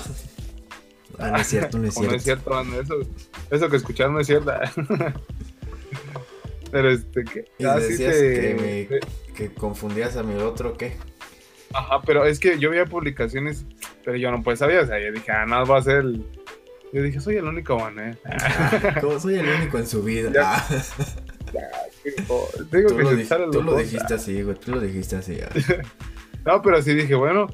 [1.19, 2.11] Ah, no es cierto, no es Como cierto.
[2.13, 2.95] no es cierto, banda, eso,
[3.51, 4.53] eso que escucharon no es cierto.
[6.71, 10.77] Pero este, que Y ah, sí decías te- que, me- que confundías a mi otro,
[10.77, 10.97] ¿qué?
[11.73, 13.65] Ajá, pero es que yo veía publicaciones,
[14.05, 16.25] pero yo no pues sabía, o sea, yo dije, ah, nada, va a ser el...
[16.93, 17.77] Yo dije, soy el único.
[18.25, 20.31] Ah, como soy el único en su vida.
[20.33, 20.65] Ya.
[22.73, 24.57] Digo tú que lo, se di- salen tú los lo dos, dijiste así, güey.
[24.57, 25.39] Tú lo dijiste así.
[26.45, 27.47] No, pero sí dije, bueno,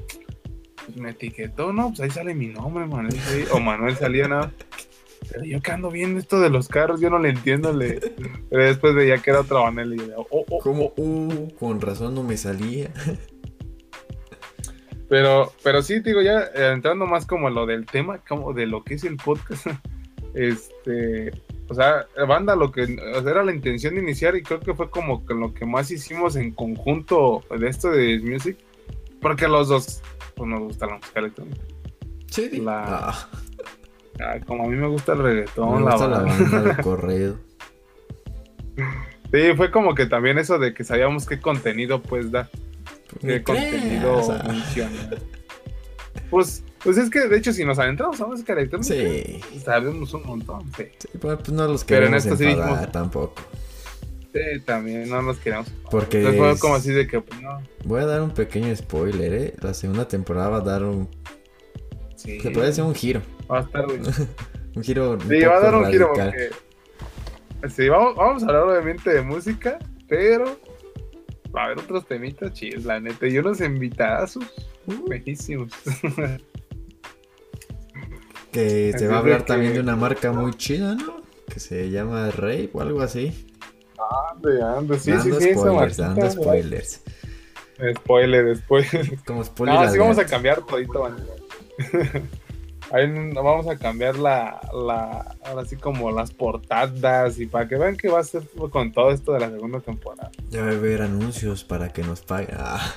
[0.97, 3.13] me etiquetó, no, pues ahí sale mi nombre, Manuel.
[3.13, 4.51] sí, O Manuel salía nada.
[5.31, 7.71] Pero yo que ando viendo esto de los carros, yo no le entiendo.
[7.71, 8.01] Le...
[8.49, 12.15] Pero después veía que era otra Manuel y yo, oh, oh, Como, uh, con razón
[12.15, 12.91] no me salía.
[15.09, 18.81] Pero, pero sí, digo, ya eh, entrando más como lo del tema, como de lo
[18.85, 19.67] que es el podcast,
[20.33, 21.31] este,
[21.71, 24.73] o sea, banda, lo que o sea, era la intención de iniciar y creo que
[24.75, 28.57] fue como que lo que más hicimos en conjunto de esto de Music,
[29.21, 30.01] porque los dos,
[30.35, 31.61] pues nos gusta la música electrónica.
[32.27, 33.29] Sí, La- Ah,
[34.19, 36.49] Ah, como a mí me gusta el me reggaetón, la gusta la banda.
[36.51, 37.37] banda de corrido.
[39.33, 42.49] Sí, fue como que también eso de que sabíamos qué contenido pues da.
[43.21, 45.09] Qué contenido funciona.
[46.29, 49.41] Pues, pues es que de hecho si nos adentramos a música electrónica, Sí.
[49.63, 50.63] sabemos un montón.
[50.77, 53.41] Sí, Sí, pues pues no los Pero en queremos esto sí dijimos- tampoco.
[54.33, 55.67] Sí, también no nos queremos.
[55.89, 57.61] Porque Entonces fue es- como así de que, pues no.
[57.83, 59.53] voy a dar un pequeño spoiler, ¿eh?
[59.61, 61.09] La segunda temporada va a dar un...
[62.15, 63.21] Sí, Se puede decir un giro.
[63.51, 64.03] va a estar bien.
[64.75, 66.49] Un giro un Sí, va a dar un giro porque.
[67.75, 70.57] Sí, vamos, vamos a hablar obviamente de música, pero
[71.53, 73.27] va a haber otros temitas chidos, la neta.
[73.27, 74.45] Y unos invitadazos
[74.87, 75.09] Uh.
[78.51, 81.21] que se Así va a hablar que- también de una marca muy chida, ¿no?
[81.51, 83.47] Que se llama Rey o algo así.
[84.33, 87.01] ande, ande, sí, dando sí, sí, esa spoilers, marquita, dando spoilers.
[87.97, 89.19] Spoiler, spoiler.
[89.25, 89.75] Como spoiler.
[89.79, 91.03] No, sí vamos a cambiar todito.
[92.91, 97.77] Ahí no- vamos a cambiar la, la, ahora sí como las portadas y para que
[97.77, 100.29] vean que va a ser con todo esto de la segunda temporada.
[100.49, 102.57] Ya va a haber anuncios para que nos paguen.
[102.59, 102.93] Ah,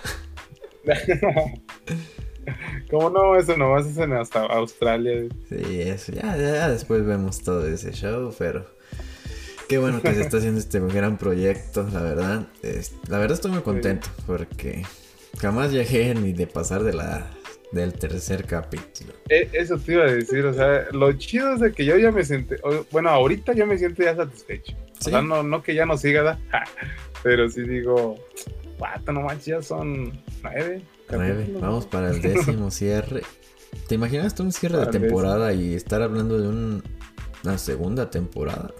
[2.90, 5.24] Como no, eso nomás es en hasta Australia.
[5.48, 6.12] sí, eso.
[6.12, 8.66] Ya, ya, después vemos todo ese show, pero.
[9.68, 12.46] Qué bueno que se está haciendo este gran proyecto, la verdad.
[12.62, 14.82] Es- la verdad estoy muy contento porque
[15.38, 17.30] jamás llegué ni de pasar de la
[17.72, 19.14] del tercer capítulo.
[19.28, 22.12] E- Eso te iba a decir, o sea, lo chido es de que yo ya
[22.12, 22.54] me siento,
[22.92, 24.74] bueno, ahorita yo me siento ya satisfecho.
[25.00, 25.08] Sí.
[25.08, 26.38] O sea, no, no que ya no siga, ¿da?
[27.24, 28.16] pero sí digo,
[28.78, 30.82] pato, no manches, ya son nueve.
[31.10, 33.22] Nueve, vamos para el décimo cierre.
[33.88, 36.82] ¿Te imaginas tú un cierre de temporada y estar hablando de un-
[37.42, 38.72] una segunda temporada?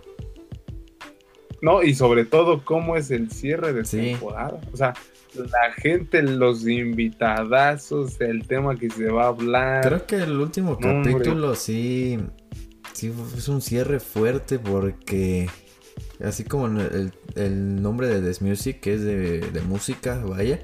[1.60, 3.98] No, y sobre todo, cómo es el cierre de Sí.
[4.12, 4.60] temporada.
[4.72, 4.92] O sea,
[5.34, 9.82] la gente, los invitadazos, el tema que se va a hablar.
[9.86, 11.12] Creo que el último hombre.
[11.12, 12.18] capítulo sí,
[12.92, 15.48] sí es un cierre fuerte porque
[16.22, 20.60] así como el, el nombre de This Music, que es de, de música, vaya,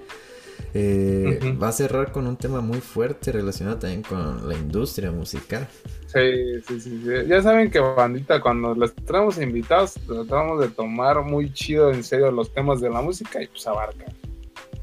[0.75, 5.67] eh, va a cerrar con un tema muy fuerte relacionado también con la industria musical.
[6.07, 7.11] Sí, sí, sí, sí.
[7.29, 12.31] Ya saben que, bandita, cuando les traemos invitados, tratamos de tomar muy chido en serio
[12.31, 14.07] los temas de la música y pues abarca.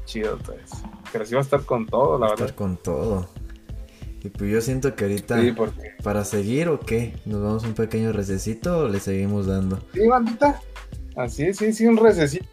[0.04, 0.58] Chido, pues.
[1.12, 2.46] Pero sí va a estar con todo, la Va a verdad.
[2.48, 3.28] estar con todo.
[4.24, 5.92] Y pues yo siento que ahorita, Sí, porque.
[6.02, 9.78] para seguir o qué, nos vamos un pequeño recesito o le seguimos dando.
[9.94, 10.60] Sí, bandita.
[11.14, 12.46] Así es, sí, sí, un recesito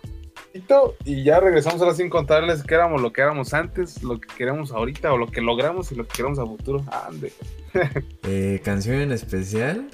[1.04, 4.72] y ya regresamos ahora sin contarles que éramos lo que éramos antes, lo que queremos
[4.72, 6.84] ahorita o lo que logramos y lo que queremos a futuro.
[7.08, 7.34] Ande.
[8.24, 9.90] eh, canción en especial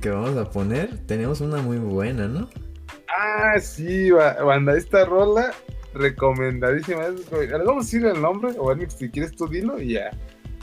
[0.00, 2.50] que vamos a poner, tenemos una muy buena, ¿no?
[3.08, 5.52] Ah, sí, banda, esta rola
[5.94, 7.08] recomendadísima.
[7.08, 8.52] ¿Le vamos a decir el nombre?
[8.58, 10.10] O si quieres tú dilo y ya.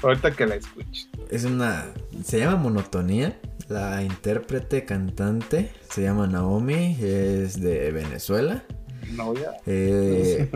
[0.03, 1.09] Ahorita que la escuches.
[1.29, 1.85] Es una.
[2.23, 3.39] Se llama Monotonía.
[3.69, 6.97] La intérprete cantante se llama Naomi.
[6.99, 8.63] Es de Venezuela.
[9.12, 9.58] No, ya.
[9.65, 10.50] Eh,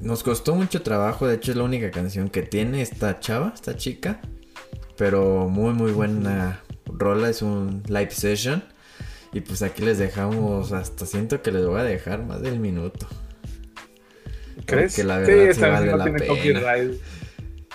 [0.00, 1.26] nos costó mucho trabajo.
[1.26, 4.20] De hecho, es la única canción que tiene esta chava, esta chica.
[4.96, 7.28] Pero muy, muy buena rola.
[7.28, 8.64] Es un live session.
[9.32, 10.72] Y pues aquí les dejamos.
[10.72, 13.06] Hasta siento que les voy a dejar más del minuto.
[14.66, 14.94] ¿Crees?
[14.94, 16.74] Que la verdad sí, vale la pena.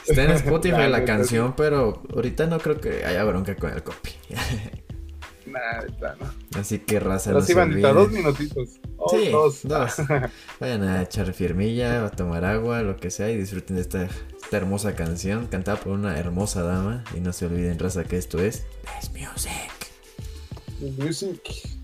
[0.07, 4.11] Está en Spotify la canción, pero ahorita no creo que haya bronca con el copy.
[5.49, 6.59] No.
[6.59, 8.79] Así que raza, no se dos minutitos.
[9.09, 9.95] sí, dos.
[10.59, 14.57] Vayan a echar firmilla, a tomar agua, lo que sea, y disfruten de esta, esta
[14.57, 17.03] hermosa canción, cantada por una hermosa dama.
[17.15, 18.65] Y no se olviden, raza, que esto es
[18.99, 19.71] This Music.
[20.97, 21.79] Music.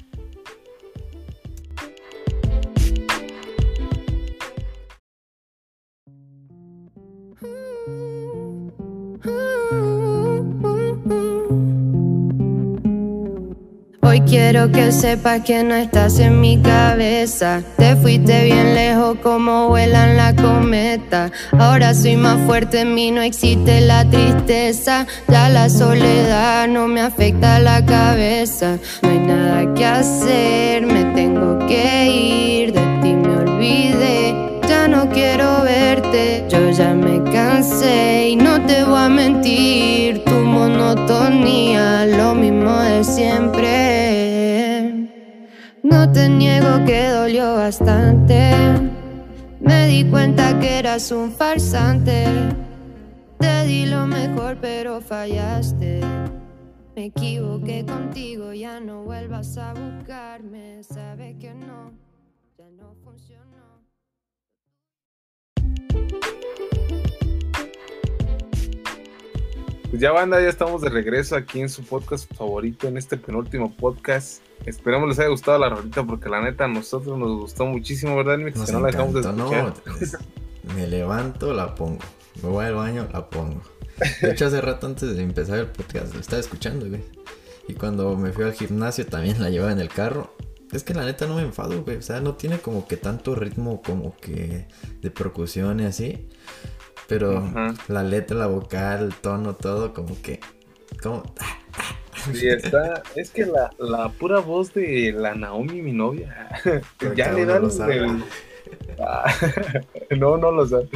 [14.16, 17.62] Hoy quiero que sepas que no estás en mi cabeza.
[17.76, 21.34] Te fuiste bien lejos como vuelan la cometa.
[21.60, 25.06] Ahora soy más fuerte en mí, no existe la tristeza.
[25.28, 28.78] Ya la soledad no me afecta la cabeza.
[29.02, 32.72] No hay nada que hacer, me tengo que ir.
[32.72, 34.34] De ti me olvidé,
[34.66, 36.46] ya no quiero verte.
[36.48, 40.24] Yo ya me cansé y no te voy a mentir.
[40.24, 42.65] Tu monotonía, lo mismo
[45.86, 48.52] No te niego que dolió bastante.
[49.60, 52.26] Me di cuenta que eras un farsante.
[53.38, 56.02] Te di lo mejor, pero fallaste.
[56.96, 60.82] Me equivoqué contigo, ya no vuelvas a buscarme.
[60.82, 61.92] Sabes que no,
[62.58, 63.65] ya no funcionó.
[69.96, 73.74] Pues ya banda, ya estamos de regreso aquí en su podcast favorito, en este penúltimo
[73.74, 74.42] podcast.
[74.66, 78.38] Esperamos les haya gustado la rolita porque la neta a nosotros nos gustó muchísimo, ¿verdad,
[78.38, 78.60] Mix?
[78.60, 79.74] que no la dejamos de escuchar.
[80.76, 82.00] me levanto, la pongo.
[82.44, 83.62] Me voy al baño, la pongo.
[84.22, 87.02] De hecho, hace rato antes de empezar el podcast lo estaba escuchando, güey.
[87.70, 90.36] Y cuando me fui al gimnasio también la llevaba en el carro.
[90.74, 91.96] Es que la neta no me enfado, güey.
[91.96, 94.68] O sea, no tiene como que tanto ritmo como que
[95.02, 96.28] de percusión y así.
[97.08, 97.44] Pero
[97.88, 100.40] la letra, la vocal, el tono, todo como que...
[101.02, 101.24] Como...
[102.34, 103.04] Sí, está.
[103.16, 106.50] Es que la, la pura voz de la Naomi, mi novia,
[107.16, 108.24] ya le da el.
[109.00, 109.32] Ah,
[110.18, 110.90] no, no lo sabe.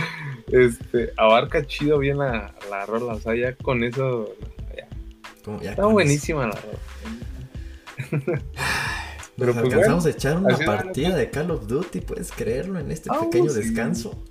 [0.48, 3.14] Este, abarca chido bien la, la rola.
[3.14, 4.34] O sea, ya con eso.
[5.62, 5.72] Ya.
[5.72, 8.42] está buenísima la rola.
[9.38, 13.10] Pero pues alcanzamos a echar una partida de Call of Duty, puedes creerlo, en este
[13.12, 14.22] ah, pequeño descanso.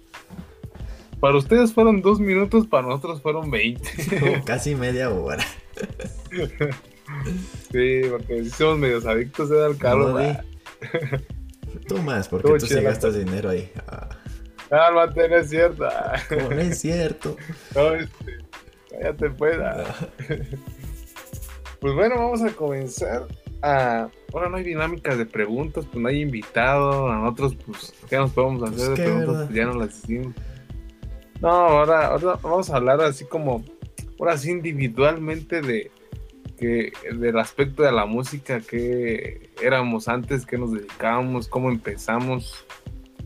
[1.20, 3.90] Para ustedes fueron dos minutos, para nosotros fueron veinte.
[4.44, 5.44] casi media hora.
[7.72, 10.14] Sí, porque somos medios adictos al carro.
[11.86, 13.72] tú más, porque tú sí gastas dinero ahí.
[13.86, 14.10] Ah.
[14.68, 15.88] Cálmate, no es cierto.
[16.50, 17.34] no es cierto.
[17.74, 18.38] No, este,
[18.90, 19.58] cállate pues.
[19.58, 19.94] Ah.
[21.80, 23.26] Pues bueno, vamos a comenzar
[23.62, 24.08] a...
[24.32, 28.32] Ahora no hay dinámicas de preguntas, pues no hay invitado, a nosotros pues, ¿qué nos
[28.32, 29.46] podemos hacer pues de preguntas?
[29.46, 30.34] Pues ya no las hicimos.
[31.40, 33.64] No, ahora, ahora vamos a hablar así como,
[34.18, 35.90] ahora sí individualmente de,
[36.58, 42.64] que, del aspecto de la música, que éramos antes, qué nos dedicábamos, cómo empezamos,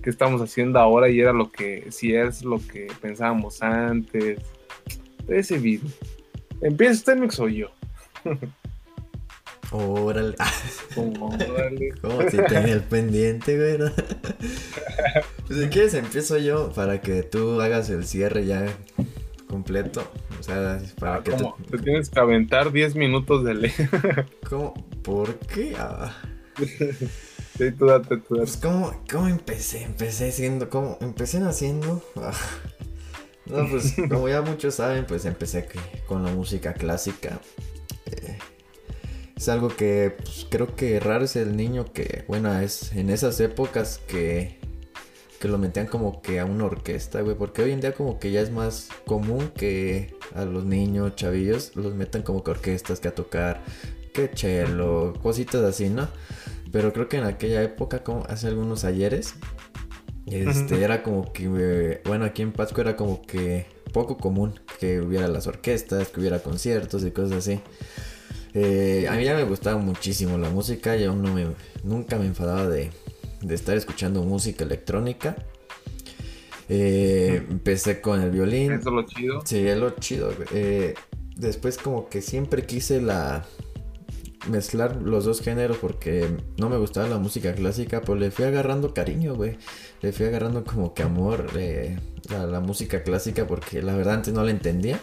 [0.02, 4.40] qué estamos haciendo ahora y era lo que, si es lo que pensábamos antes.
[5.28, 5.90] Ese video.
[6.60, 7.70] ¿Empieza usted, Mix, o yo?
[9.70, 10.36] Órale.
[10.96, 11.92] Órale.
[12.00, 13.90] Como si tenía el pendiente, güey.
[15.46, 18.66] pues si quieres empiezo yo para que tú hagas el cierre ya
[19.48, 20.02] completo.
[20.40, 21.32] O sea, para ah, que.
[21.70, 23.72] Te tienes que aventar 10 minutos de ley.
[24.48, 24.74] ¿Cómo?
[25.02, 25.74] ¿Por qué?
[25.78, 26.16] Ah.
[26.56, 28.46] sí, tú date, tú date.
[28.46, 29.82] Pues, ¿cómo, ¿cómo empecé?
[29.84, 30.98] Empecé siendo, ¿cómo?
[31.00, 32.02] Empecé haciendo...
[32.16, 32.32] Ah.
[33.46, 35.68] No, pues como ya muchos saben, pues empecé
[36.06, 37.40] con la música clásica.
[38.06, 38.38] Eh,
[39.36, 43.40] es algo que pues, creo que raro es el niño que, bueno, es en esas
[43.40, 44.58] épocas que,
[45.42, 48.30] que lo metían como que a una orquesta, güey, porque hoy en día como que
[48.30, 53.08] ya es más común que a los niños, chavillos, los metan como que orquestas que
[53.08, 53.60] a tocar,
[54.14, 56.08] que cello, cositas así, ¿no?
[56.70, 59.34] Pero creo que en aquella época, como hace algunos ayeres,
[60.26, 65.00] Este, era como que, eh, bueno, aquí en Pascua era como que poco común que
[65.00, 67.60] hubiera las orquestas, que hubiera conciertos y cosas así.
[68.54, 71.46] Eh, a mí ya me gustaba muchísimo la música, yo no me,
[71.82, 72.92] nunca me enfadaba de,
[73.42, 75.36] de estar escuchando música electrónica.
[76.68, 78.72] Eh, empecé con el violín.
[78.72, 79.40] Eso es lo chido.
[79.44, 80.32] Sí, es lo chido.
[80.52, 80.94] Eh,
[81.36, 83.44] después como que siempre quise la
[84.48, 86.28] mezclar los dos géneros porque
[86.58, 89.56] no me gustaba la música clásica, pero le fui agarrando cariño, güey.
[90.00, 91.98] Le fui agarrando como que amor eh,
[92.30, 95.00] a la música clásica porque la verdad antes no la entendía.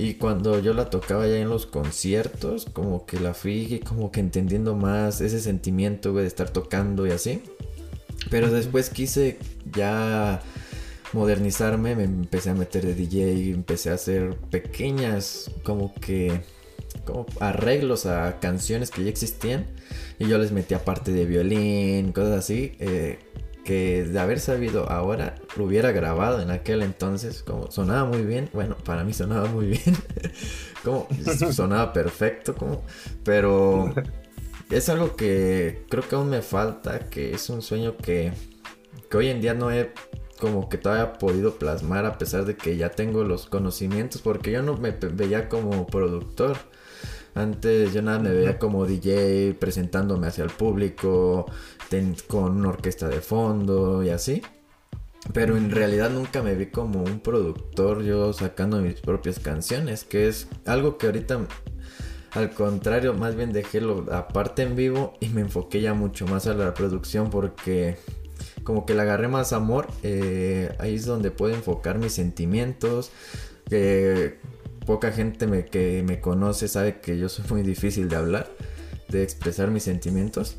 [0.00, 4.20] Y cuando yo la tocaba ya en los conciertos, como que la fui como que
[4.20, 7.42] entendiendo más ese sentimiento, güey, de estar tocando y así.
[8.30, 9.36] Pero después quise
[9.70, 10.40] ya
[11.12, 16.40] modernizarme, me empecé a meter de DJ, empecé a hacer pequeñas como que
[17.04, 19.66] como arreglos a canciones que ya existían
[20.18, 23.18] y yo les metí parte de violín, cosas así, eh,
[23.64, 28.48] que de haber sabido ahora lo hubiera grabado en aquel entonces, como sonaba muy bien,
[28.52, 29.96] bueno, para mí sonaba muy bien,
[30.84, 31.08] como
[31.52, 32.84] sonaba perfecto, como,
[33.24, 33.92] pero
[34.70, 38.32] es algo que creo que aún me falta, que es un sueño que,
[39.10, 39.92] que hoy en día no he
[40.40, 44.62] como que todavía podido plasmar a pesar de que ya tengo los conocimientos porque yo
[44.62, 46.56] no me veía como productor.
[47.34, 51.46] Antes yo nada me veía como DJ presentándome hacia el público
[52.26, 54.42] con una orquesta de fondo y así.
[55.32, 60.28] Pero en realidad nunca me vi como un productor yo sacando mis propias canciones, que
[60.28, 61.46] es algo que ahorita
[62.32, 66.46] al contrario, más bien dejé lo aparte en vivo y me enfoqué ya mucho más
[66.46, 67.96] a la producción porque
[68.62, 69.88] como que le agarré más amor.
[70.02, 73.10] Eh, ahí es donde puedo enfocar mis sentimientos.
[73.68, 74.38] Que
[74.86, 78.50] poca gente me, que me conoce sabe que yo soy muy difícil de hablar,
[79.08, 80.56] de expresar mis sentimientos.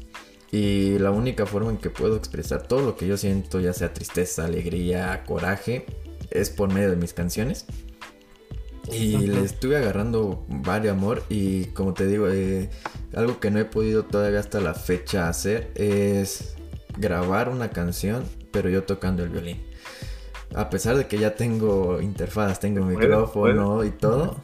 [0.52, 3.94] Y la única forma en que puedo expresar todo lo que yo siento, ya sea
[3.94, 5.86] tristeza, alegría, coraje,
[6.30, 7.66] es por medio de mis canciones.
[8.92, 12.70] Y le estuve agarrando varios amor y como te digo, eh,
[13.14, 16.56] algo que no he podido todavía hasta la fecha hacer es
[16.98, 19.71] grabar una canción, pero yo tocando el violín.
[20.54, 24.38] A pesar de que ya tengo interfaz, tengo micrófono y todo.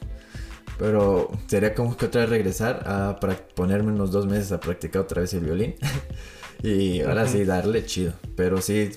[0.78, 3.20] Pero sería como que otra vez regresar a
[3.56, 5.76] ponerme unos dos meses a practicar otra vez el violín.
[6.64, 8.14] y ahora sí, darle chido.
[8.36, 8.92] Pero sí,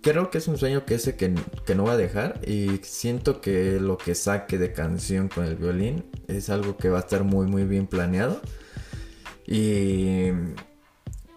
[0.00, 1.34] creo que es un sueño que ese que,
[1.66, 2.40] que, no va a dejar.
[2.46, 6.98] Y siento que lo que saque de canción con el violín es algo que va
[6.98, 8.40] a estar muy, muy bien planeado.
[9.46, 10.28] Y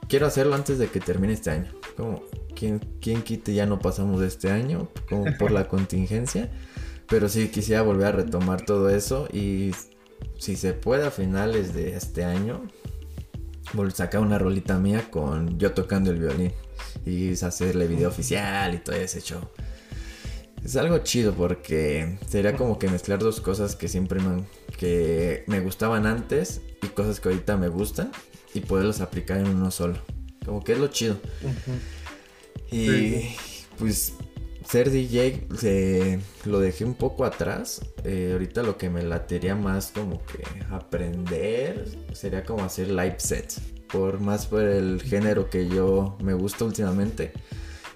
[0.07, 1.76] quiero hacerlo antes de que termine este año.
[1.97, 2.21] Como,
[2.55, 4.87] ¿quién, quién quite ya no pasamos de este año?
[5.09, 6.49] Como por la contingencia.
[7.09, 9.71] Pero sí quisiera volver a retomar todo eso y
[10.37, 12.67] si se puede a finales de este año,
[13.93, 16.53] sacar una rolita mía con yo tocando el violín
[17.05, 19.41] y hacerle video oficial y todo ese show.
[20.63, 24.43] Es algo chido porque sería como que mezclar dos cosas que siempre me,
[24.77, 28.11] que me gustaban antes y cosas que ahorita me gustan
[28.53, 29.97] y poderlos aplicar en uno solo.
[30.47, 31.17] Como que es lo chido.
[32.71, 33.35] Y
[33.77, 34.13] pues
[34.65, 37.81] ser DJ se, lo dejé un poco atrás.
[38.05, 43.61] Eh, ahorita lo que me latería más como que aprender sería como hacer live sets.
[43.91, 47.33] Por más por el género que yo me gusta últimamente.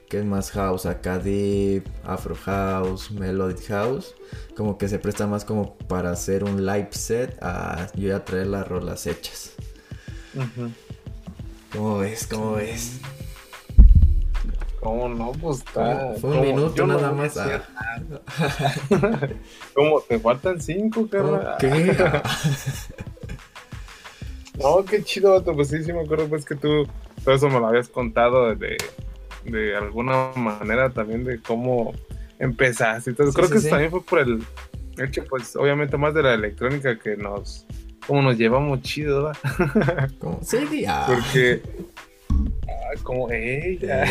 [0.09, 4.13] Que es más house, acá deep, afro house, melody house.
[4.57, 8.47] Como que se presta más como para hacer un live set a yo ya traer
[8.47, 9.53] las rolas hechas.
[11.71, 12.27] ¿Cómo ves?
[12.27, 12.99] ¿Cómo ves?
[14.81, 15.31] ¿Cómo no?
[15.33, 16.13] Pues está.
[16.19, 17.37] Fue un minuto nada más.
[17.37, 17.61] Ah.
[19.75, 20.01] ¿Cómo?
[20.01, 21.55] ¿Te faltan cinco, carnal?
[21.59, 21.69] ¿Qué?
[24.59, 26.87] no, qué chido, Pues sí, sí me acuerdo pues que tú
[27.23, 28.77] todo eso me lo habías contado de,
[29.45, 31.93] de alguna manera también de cómo
[32.39, 33.11] empezaste.
[33.11, 34.43] Entonces creo que eso también fue por el
[34.97, 37.65] hecho, pues obviamente más de la electrónica que nos
[38.11, 40.11] como nos llevamos chido, ¿verdad?
[40.19, 41.05] Como, sí, ah.
[41.07, 41.61] Porque,
[42.67, 44.03] ah, como, ella.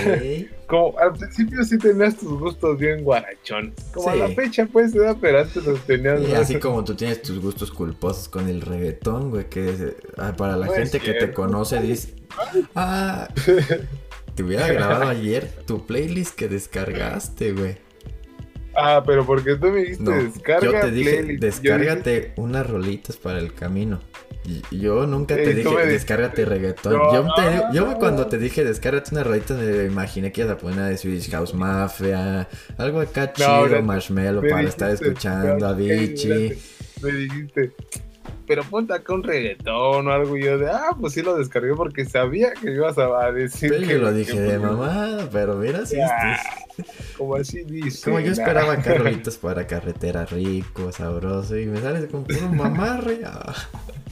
[0.66, 3.74] Como al principio sí tenías tus gustos bien guarachones.
[3.92, 5.18] Como a la fecha, pues, ¿verdad?
[5.20, 6.18] Pero antes los tenías.
[6.22, 10.56] Y así como tú tienes tus gustos culposos con el reggaetón, güey, que ah, para
[10.56, 12.14] la gente que te conoce dice.
[12.74, 13.28] Ah,
[14.34, 17.76] te hubiera grabado ayer tu playlist que descargaste, güey.
[18.82, 20.64] Ah, pero porque tú me dijiste descarga.
[20.64, 24.00] Yo te dije, descárgate unas rolitas para el camino.
[24.70, 26.94] Yo nunca te dije, descárgate reggaetón.
[26.94, 27.26] yo,
[27.72, 31.30] yo cuando te dije, descárgate unas rolitas, me imaginé que ibas a poner de Swedish
[31.30, 36.58] House Mafia, algo acá chido, marshmallow, para estar escuchando a Vichy.
[37.02, 37.72] Me dijiste,
[38.46, 40.36] pero ponte acá un reggaetón o algo.
[40.36, 43.86] Y yo de, ah, pues sí lo descargué porque sabía que ibas a decir Pero
[43.86, 43.94] que.
[43.98, 45.98] lo dije que- de mamá, pero mira, sí.
[46.00, 46.36] Ah.
[47.18, 48.04] Como así dice.
[48.10, 53.20] Como yo esperaba carrolitos para carretera rico, sabroso, y me sales con puro mamarre.
[53.26, 53.54] ah.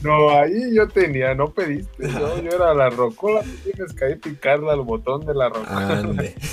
[0.01, 2.07] No, ahí yo tenía, no pediste.
[2.09, 5.99] Yo, yo era la rocola, tienes que ahí picarle al botón de la rocola.
[5.99, 6.35] Ande.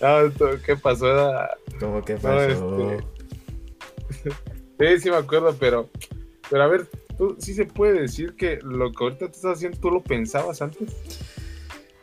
[0.00, 1.10] Ah, esto, ¿Qué pasó?
[1.10, 1.50] Era-
[1.80, 2.92] ¿Cómo que No, pasó?
[4.10, 4.30] este,
[4.78, 5.88] Sí, sí me acuerdo, pero,
[6.50, 9.78] pero a ver, tú sí se puede decir que lo que ahorita tú estás haciendo,
[9.78, 10.94] tú lo pensabas antes.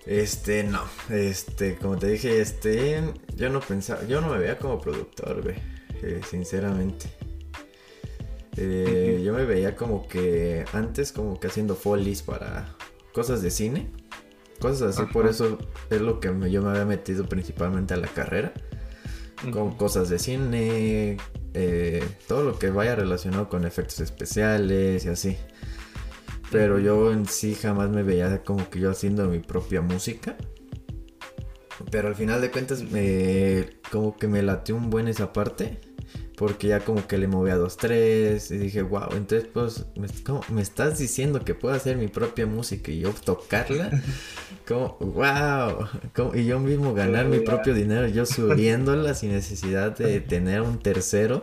[0.05, 0.84] Este, no.
[1.09, 3.01] Este, como te dije, este,
[3.36, 5.55] yo no pensaba, yo no me veía como productor, güey.
[6.03, 7.07] eh, sinceramente.
[8.57, 9.21] Eh.
[9.23, 12.76] Yo me veía como que antes, como que haciendo folies para
[13.13, 13.89] cosas de cine.
[14.59, 15.11] Cosas así, Ajá.
[15.11, 15.57] por eso
[15.89, 18.53] es lo que yo me había metido principalmente a la carrera.
[19.51, 21.17] Con cosas de cine,
[21.56, 25.38] eh, todo lo que vaya relacionado con efectos especiales y así.
[26.51, 30.36] Pero yo en sí jamás me veía como que yo haciendo mi propia música.
[31.91, 35.80] Pero al final de cuentas me como que me latió un buen esa parte.
[36.38, 38.51] Porque ya como que le movía dos, tres.
[38.51, 42.45] Y dije, wow, entonces pues me, ¿cómo me estás diciendo que puedo hacer mi propia
[42.45, 44.01] música y yo tocarla.
[44.67, 45.88] Como, wow.
[46.33, 51.41] Y yo mismo ganar mi propio dinero, yo subiéndola sin necesidad de tener un tercero.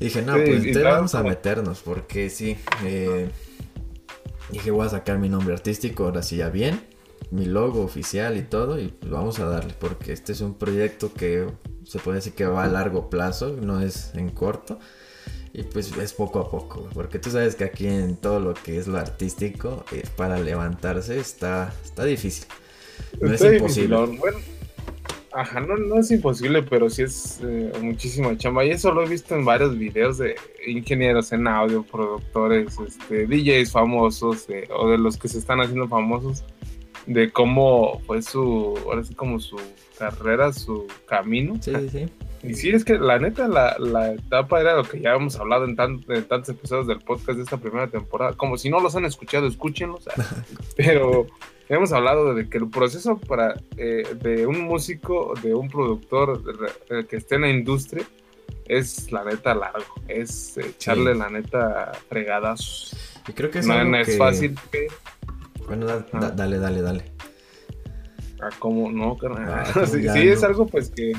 [0.00, 2.56] Y dije, no, pues entonces vamos a meternos, porque sí.
[2.84, 3.30] eh,
[4.50, 6.80] dije, voy a sacar mi nombre artístico, ahora sí ya bien,
[7.30, 11.12] mi logo oficial y todo, y pues vamos a darle, porque este es un proyecto
[11.14, 11.46] que
[11.84, 14.78] se puede decir que va a largo plazo, no es en corto.
[15.54, 18.78] Y pues es poco a poco, porque tú sabes que aquí en todo lo que
[18.78, 22.46] es lo artístico, eh, para levantarse está, está difícil.
[23.20, 23.96] No Está es imposible.
[23.98, 24.18] dificilón.
[24.18, 24.38] Bueno,
[25.32, 28.64] ajá, no, no es imposible, pero sí es eh, muchísima chamba.
[28.64, 33.72] Y eso lo he visto en varios videos de ingenieros en audio, productores, este, DJs
[33.72, 36.44] famosos eh, o de los que se están haciendo famosos,
[37.06, 39.56] de cómo fue su, ahora sí como su
[40.10, 41.54] carrera, su camino.
[41.60, 42.06] Sí, sí, sí.
[42.44, 45.64] Y sí, es que la neta, la, la etapa era lo que ya hemos hablado
[45.64, 48.32] en, tan- en tantos episodios del podcast de esta primera temporada.
[48.32, 50.08] Como si no los han escuchado, escúchenlos.
[50.18, 50.24] ah.
[50.76, 51.28] Pero
[51.68, 56.96] hemos hablado de que el proceso para eh, de un músico, de un productor de-
[56.96, 58.04] de- que esté en la industria,
[58.66, 59.94] es la neta largo.
[60.08, 63.20] Es eh, echarle la neta fregadas.
[63.28, 64.88] Y creo que es No, algo no es que- fácil que...
[65.68, 66.18] Bueno, da- Ajá.
[66.18, 67.04] da- dale, dale, dale.
[68.42, 69.16] Ah, ¿cómo no?
[69.16, 69.48] carnal?
[69.48, 70.48] Ah, ¿cómo sí, sí, es no?
[70.48, 71.12] algo pues que,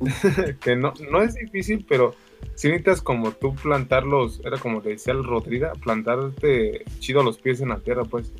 [0.60, 2.14] que no, no es difícil, pero
[2.54, 7.60] si necesitas como tú plantarlos, era como te decía el Rodriga, plantarte chido los pies
[7.60, 8.32] en la tierra, pues,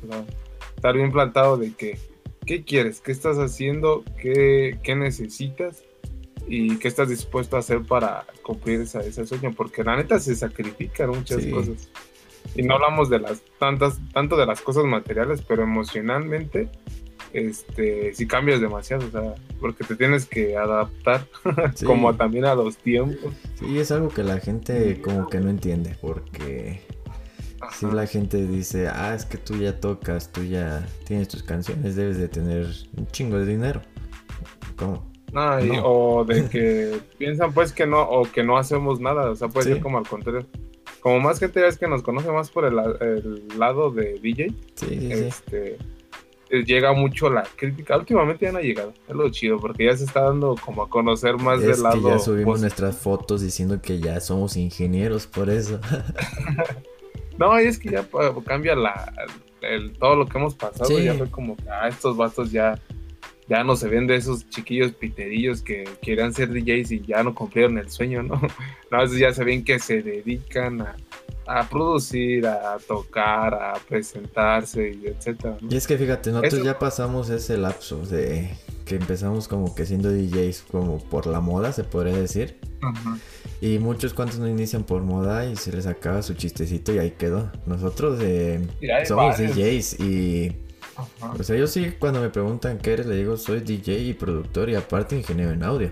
[0.75, 1.97] estar bien plantado de que,
[2.45, 2.99] ¿qué quieres?
[3.01, 4.03] ¿Qué estás haciendo?
[4.21, 5.83] ¿Qué, qué necesitas?
[6.47, 9.53] ¿Y qué estás dispuesto a hacer para cumplir esa, ese sueño?
[9.55, 11.51] Porque la neta se sacrifican muchas Sí.
[11.51, 11.89] cosas.
[12.55, 16.69] Y no hablamos de las tantas, tanto de las cosas materiales, pero emocionalmente
[17.33, 21.25] este, si cambias demasiado, o sea, porque te tienes que adaptar
[21.75, 21.85] Sí.
[21.85, 23.33] como también a los tiempos.
[23.59, 26.81] Sí, es algo que la gente como que no entiende, porque
[27.77, 31.95] si la gente dice, ah, es que tú ya tocas, tú ya tienes tus canciones,
[31.95, 32.65] debes de tener
[32.97, 33.81] un chingo de dinero.
[34.75, 35.09] ¿Cómo?
[35.31, 35.83] No, y- No.
[35.85, 39.67] O de que piensan pues que no, o que no hacemos nada, o sea, puede
[39.67, 39.73] Sí.
[39.73, 40.45] ser como al contrario.
[41.01, 44.47] Como más gente es que nos conoce más por el, la- el lado de DJ,
[44.75, 45.11] Sí, sí, sí.
[45.13, 45.77] este eh,
[46.49, 47.97] llega mucho la crítica.
[47.97, 50.89] Últimamente ya no ha llegado, es lo chido, porque ya se está dando como a
[50.89, 52.09] conocer más Es del que lado.
[52.09, 55.79] ya subimos nuestras fotos diciendo que ya somos ingenieros por eso.
[57.39, 58.05] No, y es que ya
[58.45, 59.13] cambia la,
[59.61, 60.89] el, todo lo que hemos pasado.
[60.89, 61.05] Sí.
[61.05, 62.77] Ya fue como que ah, estos vatos ya,
[63.47, 67.33] ya no se ven de esos chiquillos piterillos que querían ser DJs y ya no
[67.33, 68.41] cumplieron el sueño, ¿no?
[68.91, 70.97] No, ya se ven que se dedican a,
[71.49, 75.57] a producir, a tocar, a presentarse y etcétera.
[75.59, 75.67] ¿no?
[75.71, 78.51] Y es que fíjate, nosotros Eso- ya pasamos ese lapso de
[78.85, 82.57] que empezamos como que siendo DJs como por la moda, se podría decir.
[83.61, 87.11] Y muchos cuantos no inician por moda y se les acaba su chistecito y ahí
[87.11, 87.51] quedó.
[87.65, 88.59] Nosotros eh,
[89.07, 89.55] somos varios.
[89.55, 90.55] DJs y...
[90.95, 91.33] Ajá.
[91.39, 94.69] O sea, yo sí cuando me preguntan qué eres, le digo soy DJ y productor
[94.69, 95.91] y aparte ingeniero en audio.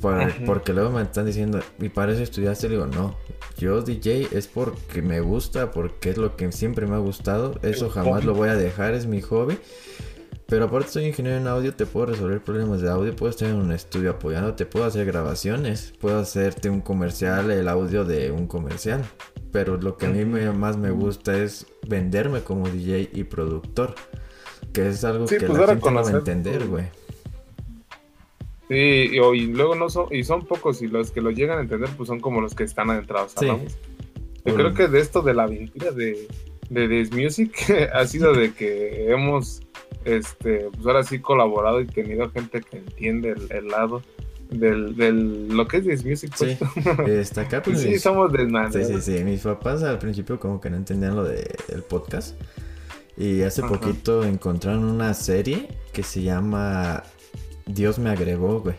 [0.00, 2.68] Por- porque luego me están diciendo, ¿y para eso estudiaste?
[2.68, 3.16] Le digo, no,
[3.56, 7.58] yo DJ es porque me gusta, porque es lo que siempre me ha gustado.
[7.62, 9.58] Eso jamás lo voy a dejar, es mi hobby.
[10.46, 13.56] Pero aparte soy ingeniero en audio, te puedo resolver problemas de audio, puedo estar en
[13.56, 19.04] un estudio apoyándote, puedo hacer grabaciones, puedo hacerte un comercial, el audio de un comercial.
[19.52, 23.94] Pero lo que a mí me- más me gusta es venderme como DJ y productor.
[24.72, 26.84] Que es algo Sí, que pues la gente no va a entender, tu- güey.
[28.68, 31.88] Sí, y, luego no son, y son pocos, y los que lo llegan a entender,
[31.96, 33.46] pues son como los que están adentrados Sí.
[34.44, 36.28] Yo creo que de esto de la aventura de,
[36.70, 37.52] de This Music
[37.92, 39.62] ha sido de que hemos,
[40.04, 44.02] este, pues ahora sí colaborado y tenido gente que entiende el, el lado
[44.50, 46.32] del, del, lo que es This Music.
[46.36, 46.56] Sí,
[46.96, 47.08] Pues.
[47.08, 48.30] este, acá pues sí, mis- somos
[48.72, 52.38] sí, sí, sí, mis papás al principio como que no entendían lo del podcast
[53.16, 53.70] y hace Ajá.
[53.70, 57.02] poquito encontraron una serie que se llama
[57.68, 58.76] Dios me agregó, güey.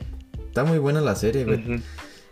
[0.48, 1.82] Está muy buena la serie, güey.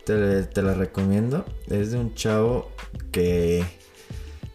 [0.06, 1.46] Te, te la recomiendo.
[1.70, 2.72] Es de un chavo
[3.12, 3.64] que,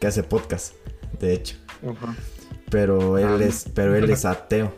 [0.00, 0.74] que hace podcast,
[1.20, 1.56] de hecho.
[2.70, 3.44] Pero él Ah.
[3.44, 4.72] es, pero él es ateo.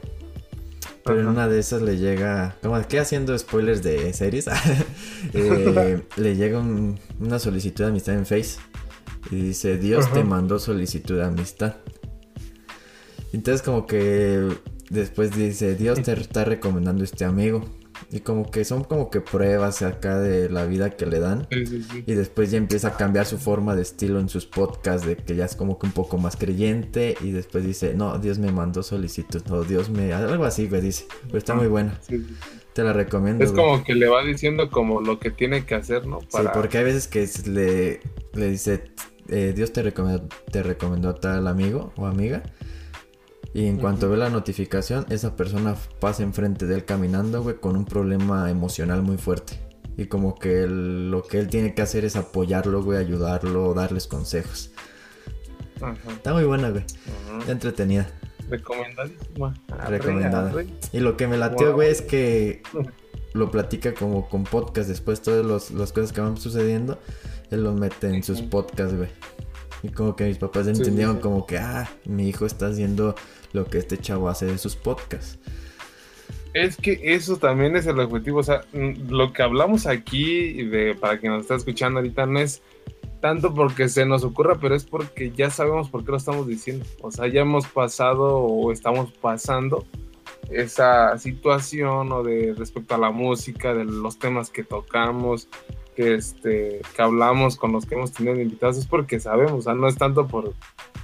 [1.05, 4.47] Pero en una de esas le llega, como que haciendo spoilers de series,
[5.35, 8.57] Eh, le llega un- una solicitud de amistad en Face
[9.31, 11.77] y dice Dios te mandó solicitud de amistad.
[13.33, 14.49] Entonces como que
[14.95, 17.65] después dice Dios te está recomendando este amigo
[18.11, 21.47] y como que son como que pruebas acá de la vida que le dan.
[21.51, 22.05] Sí, sí, sí.
[22.07, 25.37] Y después ya empieza a cambiar su forma de estilo en sus podcasts, de que
[25.37, 27.17] ya es como que un poco más creyente.
[27.21, 30.13] Y después dice, no, Dios me mandó solicitud, no, Dios me...
[30.13, 31.07] Algo así, güey, dice.
[31.27, 31.99] Pero está muy buena,
[32.73, 33.45] te la recomiendo.
[33.45, 33.65] Es güey.
[33.65, 36.21] como que le va diciendo como lo que tiene que hacer, ¿no?
[36.21, 38.01] Sí, porque hay veces que le,
[38.33, 38.85] le dice,
[39.29, 42.43] eh, Dios te recomendó, te recomendó a tal amigo o amiga.
[43.55, 47.77] Y en cuanto ve la notificación, esa persona pasa enfrente de él caminando, güey, con
[47.77, 49.61] un problema emocional muy fuerte.
[49.97, 54.09] Y como que él- lo que él tiene que hacer es apoyarlo, güey, ayudarlo, darles
[54.09, 54.73] consejos.
[56.09, 56.85] Está muy buena, güey.
[57.41, 58.09] Está entretenida.
[58.49, 59.55] Recomendadísima.
[59.89, 60.51] Recomendada.
[60.51, 60.67] arre.
[60.93, 61.75] Y lo que me latió, Wow.
[61.77, 62.63] güey, es que
[63.35, 64.89] lo platica como con podcast.
[64.89, 66.99] Después todas las cosas que van sucediendo,
[67.51, 69.11] él lo mete en sus podcasts, güey.
[69.85, 71.23] Y como que mis papás Sí, sí, entendieron sí.
[71.23, 73.15] como que, ah, mi hijo está haciendo
[73.53, 75.39] lo que este chavo hace de sus podcasts.
[76.55, 78.39] Es que eso también es el objetivo.
[78.39, 82.39] O sea, mm, lo que hablamos aquí, de, para quien nos está escuchando ahorita, no
[82.41, 82.63] es
[83.21, 86.87] tanto porque se nos ocurra, pero es porque ya sabemos por qué lo estamos diciendo.
[87.03, 89.85] O sea, ya hemos pasado o estamos pasando
[90.51, 95.49] esa situación o de respecto a la música, de los temas que tocamos,
[95.95, 99.75] que este que hablamos con los que hemos tenido invitados, es porque sabemos, o sea,
[99.75, 100.53] no es tanto por,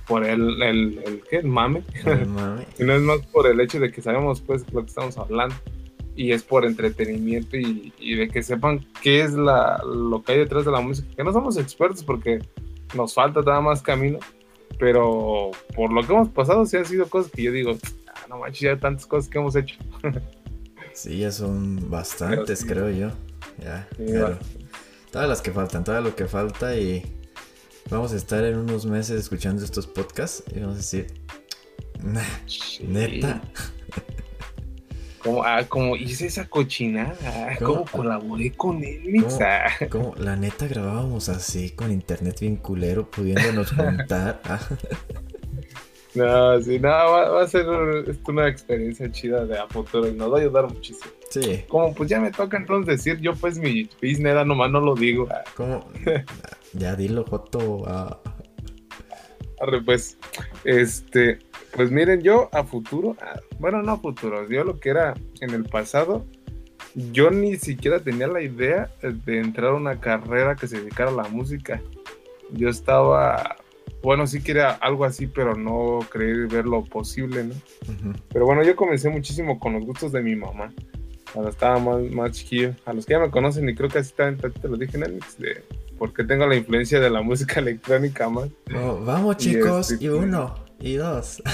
[0.07, 1.36] por el, el, el, ¿qué?
[1.38, 2.66] el mame, No mames.
[2.78, 5.55] y no es más por el hecho de que sabemos pues lo que estamos hablando
[6.16, 10.38] y es por entretenimiento y, y de que sepan qué es la, lo que hay
[10.38, 12.41] detrás de la música, que no somos expertos porque
[12.95, 14.18] nos falta nada más camino,
[14.78, 17.72] pero por lo que hemos pasado sí han sido cosas que yo digo,
[18.09, 19.76] "Ah, no manches, ya tantas cosas que hemos hecho.
[20.93, 22.66] Sí, ya son bastantes, sí.
[22.66, 23.11] creo yo.
[23.62, 24.38] Ya, Sí, va.
[25.11, 27.02] Todas las que faltan, todo lo que falta y
[27.90, 31.06] vamos a estar en unos meses escuchando estos podcasts y vamos a decir,
[32.02, 32.22] nah,
[32.82, 33.42] neta.
[35.22, 37.84] Como, ah, como hice esa cochinada, ¿Cómo?
[37.84, 39.22] como colaboré con él.
[39.22, 39.38] ¿Cómo?
[39.90, 44.40] Como la neta grabábamos así con internet bien culero, pudiéndonos juntar.
[44.44, 44.61] Ah,
[46.14, 50.32] No, sí, no, va, va a ser una experiencia chida de a futuro y nos
[50.32, 51.12] va a ayudar muchísimo.
[51.31, 54.95] Sí, Como pues ya me toca entonces decir, yo pues mi business nomás no lo
[54.95, 55.26] digo.
[55.57, 55.89] Como
[56.74, 57.85] ya dilo, Joto.
[57.87, 58.20] ah.
[59.61, 60.16] Arre, pues,
[60.64, 61.39] este,
[61.76, 63.14] pues miren, yo a futuro,
[63.59, 66.24] bueno, no a futuro, yo lo que era en el pasado,
[66.95, 71.14] yo ni siquiera tenía la idea de entrar a una carrera que se dedicara a
[71.14, 71.81] la música.
[72.53, 73.57] Yo estaba,
[74.03, 77.55] bueno, sí quería algo así, pero no creí ver lo posible, ¿no?
[78.33, 80.72] Pero bueno, yo comencé muchísimo con los gustos de mi mamá.
[81.33, 82.74] Cuando estaba más, más chiquillo.
[82.85, 85.05] A los que ya me conocen, y creo que así también te lo dije en
[85.05, 85.62] el mix, de
[85.99, 88.49] porque tengo la influencia de la música electrónica más.
[88.74, 91.43] Oh, vamos Y chicos, este, y uno, y dos.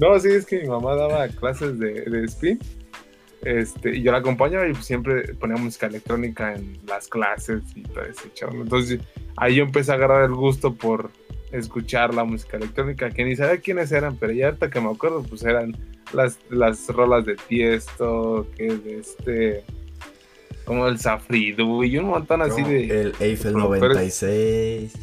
[0.00, 2.58] No, sí, es que mi mamá daba clases de, de spin.
[3.42, 8.04] Este, y yo la acompañaba y siempre ponía música electrónica en las clases y todo
[8.04, 8.62] ese chavo.
[8.62, 9.00] Entonces
[9.36, 11.10] ahí yo empecé a agarrar el gusto por
[11.52, 15.22] escuchar la música electrónica, que ni sabía quiénes eran, pero ya ahorita que me acuerdo,
[15.22, 15.76] pues eran
[16.12, 19.64] las, las rolas de Tiesto, que de este,
[20.64, 23.00] como el Safridu y un montón así de...
[23.00, 24.94] El Eiffel Como, pero es- 96.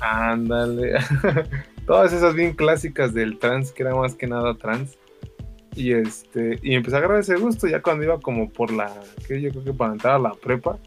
[0.00, 0.94] Ándale.
[1.86, 4.96] Todas esas bien clásicas del trans, que era más que nada trans.
[5.76, 8.92] Y este, y empecé a agarrar ese gusto ya cuando iba como por la,
[9.28, 10.78] que yo creo que para entrar a la prepa,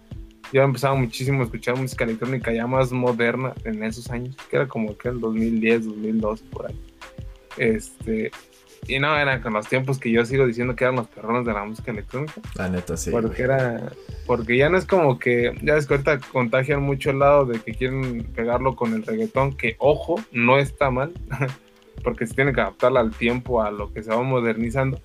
[0.53, 4.67] ya empezaba muchísimo a escuchar música electrónica ya más moderna en esos años, que era
[4.67, 6.79] como que el 2010, 2012, por ahí.
[7.57, 8.31] Este,
[8.87, 11.53] y no, eran con los tiempos que yo sigo diciendo que eran los perrones de
[11.53, 12.33] la música electrónica.
[12.55, 13.11] La neta, sí.
[13.11, 13.57] Porque güey.
[13.59, 13.91] era.
[14.25, 15.53] Porque ya no es como que.
[15.61, 19.53] Ya ves que ahorita contagian mucho el lado de que quieren pegarlo con el reggaetón,
[19.53, 21.13] que ojo, no está mal.
[22.03, 25.01] porque se tiene que adaptar al tiempo, a lo que se va modernizando.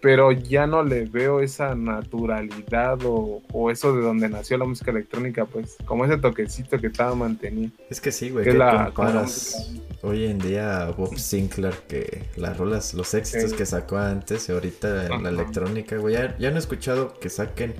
[0.00, 4.90] Pero ya no le veo esa naturalidad o, o, eso de donde nació la música
[4.90, 7.72] electrónica, pues, como ese toquecito que estaba mantenido.
[7.90, 9.72] Es que sí, güey, que la, comparas
[10.02, 14.52] hoy en día a Bob Sinclair que las rolas, los éxitos que sacó antes y
[14.52, 17.74] ahorita en la electrónica, güey, ya, ya, no he escuchado que saquen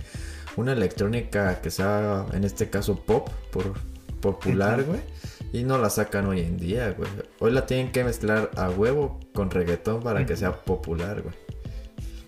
[0.57, 3.75] una electrónica que sea, en este caso, pop, por
[4.21, 5.01] popular, güey.
[5.53, 7.09] Y no la sacan hoy en día, güey.
[7.39, 11.35] Hoy la tienen que mezclar a huevo con reggaetón para que sea popular, güey.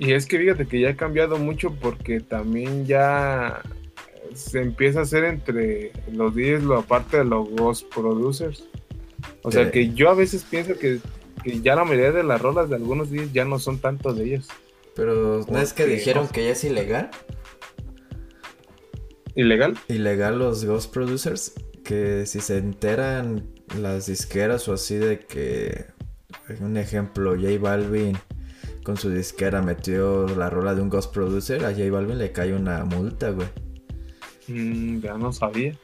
[0.00, 3.60] Y es que fíjate que ya ha cambiado mucho porque también ya
[4.34, 8.64] se empieza a hacer entre los 10 lo aparte de los ghost producers.
[9.42, 11.00] O sea que yo a veces pienso que,
[11.44, 14.48] ya la mayoría de las rolas de algunos días ya no son tanto de ellos.
[14.96, 17.10] Pero ¿no es que dijeron que ya es ilegal?
[19.34, 19.78] ¿Ilegal?
[19.88, 21.52] Ilegal los ghost producers.
[21.84, 25.84] Que si se enteran las disqueras o así de que,
[26.60, 28.16] un ejemplo, J Balvin
[28.90, 32.52] con su disquera metió la rola de un ghost producer, a J Balvin le cae
[32.52, 33.46] una multa, güey.
[34.48, 35.76] Mm, ya no sabía.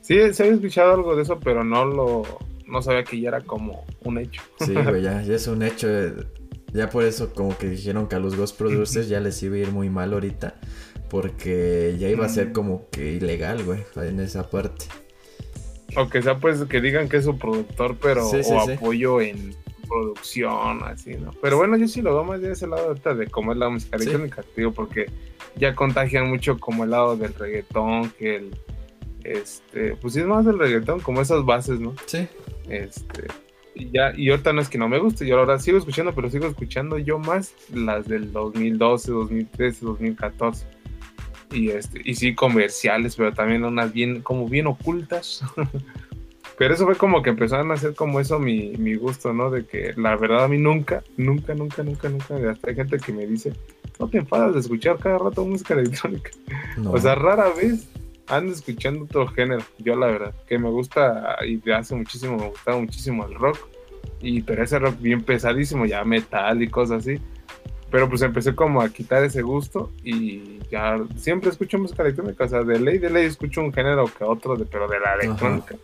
[0.00, 2.22] Sí, se había escuchado algo de eso, pero no lo.
[2.66, 4.40] No sabía que ya era como un hecho.
[4.60, 5.88] Sí, güey, ya, ya es un hecho.
[6.72, 9.58] Ya por eso, como que dijeron que a los ghost producers ya les iba a
[9.58, 10.54] ir muy mal ahorita.
[11.10, 12.52] Porque ya iba a ser mm.
[12.52, 14.86] como que ilegal, güey, en esa parte.
[15.96, 19.54] O que sea, pues, que digan que es su productor, pero o apoyo en
[19.88, 21.30] producción, así, ¿no?
[21.42, 23.68] Pero bueno, yo sí lo veo más de ese lado ahorita de cómo es la
[23.68, 25.06] música electrónica, digo, porque
[25.56, 28.56] ya contagian mucho como el lado del reggaetón, que el,
[29.24, 31.94] este, pues sí es más del reggaetón, como esas bases, ¿no?
[32.06, 32.28] Sí.
[32.68, 33.26] Este,
[33.74, 36.30] y ya, y ahorita no es que no me guste, yo ahora sigo escuchando, pero
[36.30, 40.66] sigo escuchando yo más las del 2012, 2013, 2014.
[41.52, 45.42] Y este, y sí comerciales, pero también unas bien, como bien ocultas.
[46.58, 49.48] Pero eso fue como que empezaron a hacer como eso mi, mi gusto, ¿no?
[49.48, 53.12] De que la verdad a mí nunca, nunca, nunca, nunca, nunca, hasta hay gente que
[53.12, 53.52] me dice,
[54.00, 56.32] no te enfadas de escuchar cada rato música electrónica.
[56.84, 57.88] O sea, rara vez
[58.26, 62.48] ando escuchando otro género, yo la verdad, que me gusta y de hace muchísimo, me
[62.48, 63.58] gustaba muchísimo el rock.
[64.20, 67.20] Y pero ese rock bien pesadísimo, ya metal y cosas así.
[67.88, 72.44] Pero pues empecé como a quitar ese gusto y ya siempre escucho música electrónica.
[72.44, 75.14] O sea, de ley, de ley escucho un género que otro, de, pero de la
[75.14, 75.76] electrónica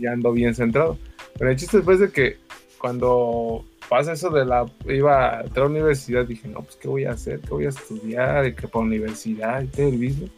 [0.00, 0.98] ya ando bien centrado.
[1.38, 2.38] Pero el chiste después de que
[2.78, 6.88] cuando pasa eso de la, iba a entrar a la universidad, dije, no, pues, ¿qué
[6.88, 7.40] voy a hacer?
[7.40, 8.46] ¿Qué voy a estudiar?
[8.46, 9.62] ¿Y qué para universidad?
[9.62, 10.28] Y todo el mismo.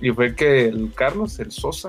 [0.00, 1.88] Y fue que el Carlos, el Sosa,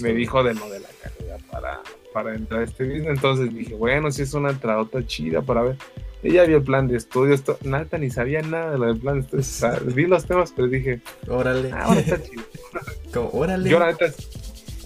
[0.00, 1.80] me dijo de lo de la carrera para,
[2.12, 3.08] para entrar a este business.
[3.08, 5.76] Entonces dije, bueno, si es una entradota chida para ver.
[6.20, 9.40] Ella vio el plan de estudios, nada, ni sabía nada de lo del plan de
[9.40, 9.94] estudios.
[9.94, 11.70] vi los temas, pero dije, órale.
[11.72, 12.42] Ah, ahora está chido.
[13.14, 13.70] Como, órale.
[13.70, 14.06] Yo la neta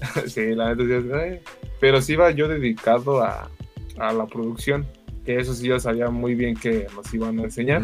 [0.26, 1.40] sí, la neta
[1.80, 3.50] Pero sí iba yo dedicado a,
[3.96, 4.86] la producción,
[5.24, 7.82] que eso sí yo sabía muy bien que nos iban a enseñar.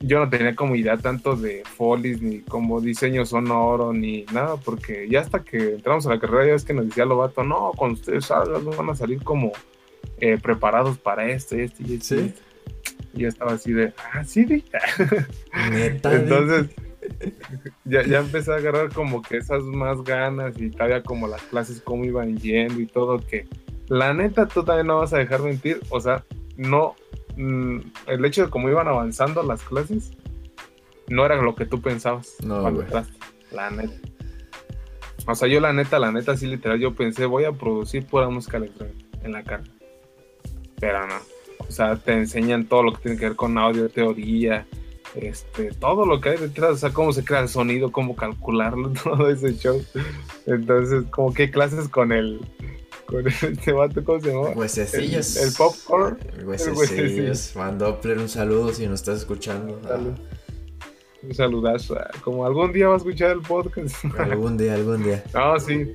[0.00, 5.08] Yo no tenía como idea tanto de folies, ni como diseño sonoro, ni nada, porque
[5.08, 8.00] ya hasta que entramos a la carrera ya es que nos decía Lobato, no, cuando
[8.00, 9.52] ustedes salgan van a salir como
[10.18, 12.16] eh, preparados para esto y esto y esto.
[13.14, 14.46] Y yo estaba así de, ah, sí,
[15.72, 16.70] Entonces
[17.84, 21.80] ya, ya empecé a agarrar como que esas más ganas y todavía como las clases
[21.80, 23.46] cómo iban yendo y todo que
[23.88, 26.24] la neta tú también no vas a dejar mentir, o sea,
[26.56, 26.94] no,
[27.36, 30.12] mm, el hecho de cómo iban avanzando las clases
[31.08, 33.18] no era lo que tú pensabas no, cuando entraste,
[33.50, 33.94] la neta.
[35.26, 38.28] O sea, yo la neta, la neta, sí literal, yo pensé, voy a producir pura
[38.28, 39.64] música electrónica en la cara.
[40.78, 41.16] Pero no.
[41.58, 44.66] O sea, te enseñan todo lo que tiene que ver con audio, teoría,
[45.14, 48.92] este, todo lo que hay detrás, o sea, cómo se crea el sonido, cómo calcularlo,
[49.04, 49.82] todo ese show.
[50.46, 52.40] Entonces, como qué clases con el,
[53.06, 54.50] con este vato, ¿cómo se llama?
[54.50, 55.36] Huesecillos.
[55.36, 56.18] El, popcorn.
[56.44, 57.52] Huesecillos.
[57.54, 59.80] Juan Doppler, un saludo si nos estás escuchando.
[61.22, 61.96] Un saludazo.
[62.22, 64.04] Como algún día va a escuchar el podcast.
[64.18, 65.22] Algún día, algún día.
[65.34, 65.92] No, sí.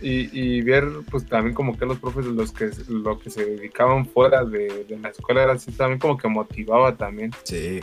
[0.00, 4.04] Y, y, ver pues también como que los profes los que lo que se dedicaban
[4.04, 7.80] fuera de, de la escuela era así también como que motivaba también sí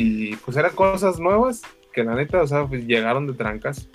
[0.00, 3.88] y pues eran cosas nuevas que la neta o sea pues, llegaron de trancas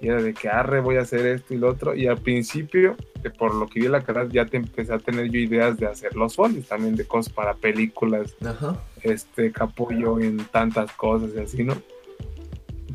[0.00, 2.96] y era de que arre voy a hacer esto y lo otro y al principio
[3.38, 6.14] por lo que vi la carrera ya te empecé a tener yo ideas de hacer
[6.14, 8.78] los folies también de cosas para películas Ajá.
[9.02, 11.74] este apoyo en tantas cosas y así no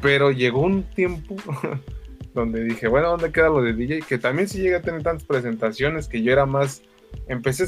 [0.02, 1.36] pero llegó un tiempo
[2.34, 4.02] donde dije, bueno, ¿dónde queda lo de DJ?
[4.02, 6.84] Que también sí llegué a tener tantas presentaciones que yo era más,
[7.28, 7.66] empecé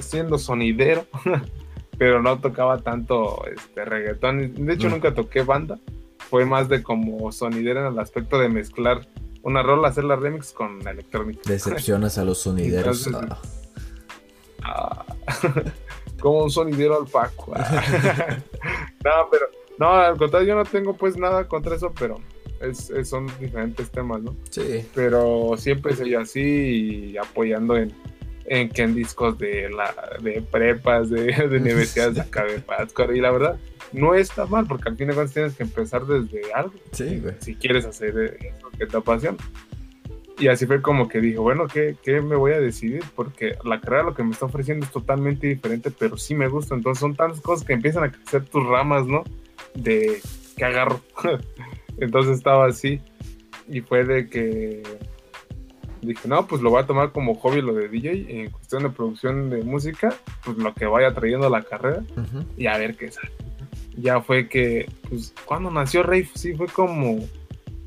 [0.00, 1.06] siendo sonidero,
[1.98, 4.66] pero no tocaba tanto este reggaetón.
[4.66, 4.90] De hecho, mm.
[4.90, 5.78] nunca toqué banda.
[6.18, 9.06] Fue más de como sonidero en el aspecto de mezclar
[9.42, 11.40] una rola, hacer la remix con la electrónica.
[11.46, 13.08] Decepcionas a los sonideros.
[14.62, 15.04] Ah.
[16.20, 17.54] como un sonidero al Paco.
[19.04, 19.46] no, pero,
[19.78, 22.20] no, al contrario, yo no tengo pues nada contra eso, pero
[22.60, 24.34] es, son diferentes temas, ¿no?
[24.50, 24.84] Sí.
[24.94, 27.92] Pero siempre soy así y apoyando en,
[28.48, 33.14] en que en discos de la de prepas, de, de universidades de acá de Pátzcuaro.
[33.14, 33.58] Y la verdad,
[33.92, 36.74] no está mal, porque al fin de cuentas tienes que empezar desde algo.
[36.92, 37.34] Sí, güey.
[37.40, 39.36] Si quieres hacer eso que te apasiona.
[40.38, 43.02] Y así fue como que dije, bueno, ¿qué, ¿qué, me voy a decidir?
[43.14, 46.74] Porque la carrera lo que me está ofreciendo es totalmente diferente, pero sí me gusta.
[46.74, 49.24] Entonces son tantas cosas que empiezan a crecer tus ramas, ¿no?
[49.74, 50.20] De
[50.56, 51.00] que agarro.
[51.98, 53.00] Entonces estaba así.
[53.66, 54.82] Y fue de que
[56.02, 58.90] dije, no, pues lo voy a tomar como hobby lo de DJ en cuestión de
[58.90, 62.02] producción de música, pues lo que vaya trayendo a la carrera
[62.56, 63.30] y a ver qué sale.
[63.96, 67.18] Ya fue que, pues, cuando nació Rave, sí, fue como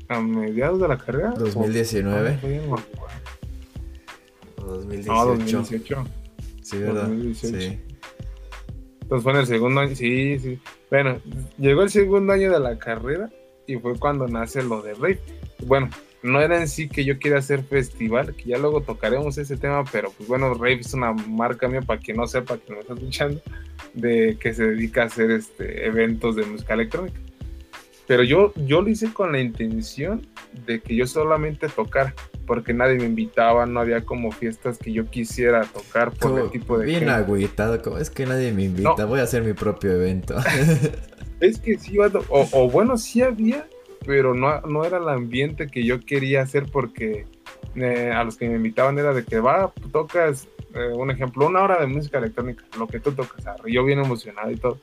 [0.08, 1.30] a mediados de la carrera.
[1.30, 2.38] 2019.
[4.56, 5.12] O 2018.
[5.12, 6.04] No, 2018.
[6.62, 7.02] Sí, ¿verdad?
[7.02, 7.60] 2018.
[7.60, 7.80] Sí.
[9.02, 10.60] Entonces fue en el segundo año, sí, sí.
[10.90, 11.18] Bueno,
[11.58, 13.30] llegó el segundo año de la carrera
[13.66, 15.20] y fue cuando nace lo de Rave.
[15.66, 15.90] Bueno,
[16.22, 19.84] no era en sí que yo quiera hacer festival, que ya luego tocaremos ese tema,
[19.90, 22.94] pero pues bueno, Rave es una marca mía para quien no sepa, que no está
[22.94, 23.40] escuchando,
[23.94, 27.18] de que se dedica a hacer este, eventos de música electrónica.
[28.06, 30.26] Pero yo, yo lo hice con la intención
[30.66, 32.12] de que yo solamente tocara,
[32.44, 36.76] porque nadie me invitaba, no había como fiestas que yo quisiera tocar por el tipo
[36.76, 36.86] de...
[36.86, 40.34] Bien agüitado, como es que nadie me invita, voy a hacer mi propio evento.
[41.40, 43.68] es que sí, o, o bueno, sí había,
[44.06, 47.26] pero no, no era el ambiente que yo quería hacer porque
[47.76, 51.62] eh, a los que me invitaban era de que va, tocas, eh, un ejemplo, una
[51.62, 54.78] hora de música electrónica, lo que tú tocas, y yo bien emocionado y todo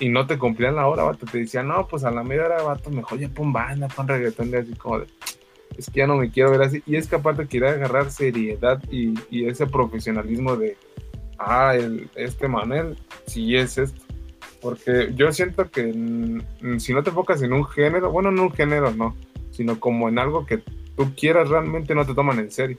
[0.00, 1.26] y no te cumplían la hora, vato.
[1.26, 4.50] Te decían, no, pues a la media hora, vato, mejor ya pon banda, pon reggaetón,
[4.50, 5.06] y así como de,
[5.76, 6.82] es que ya no me quiero ver así.
[6.86, 10.76] Y es capaz de querer agarrar seriedad y, y ese profesionalismo de,
[11.38, 12.96] ah, el, este Manuel,
[13.26, 14.00] sí es esto.
[14.60, 15.92] Porque yo siento que
[16.78, 19.16] si no te enfocas en un género, bueno, no un género, no,
[19.50, 22.76] sino como en algo que tú quieras realmente, no te toman en serio.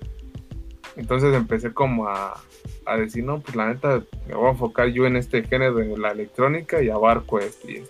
[0.95, 2.39] Entonces empecé como a,
[2.85, 5.97] a decir, no, pues la neta, me voy a enfocar yo en este género de
[5.97, 7.83] la electrónica y abarco esto y.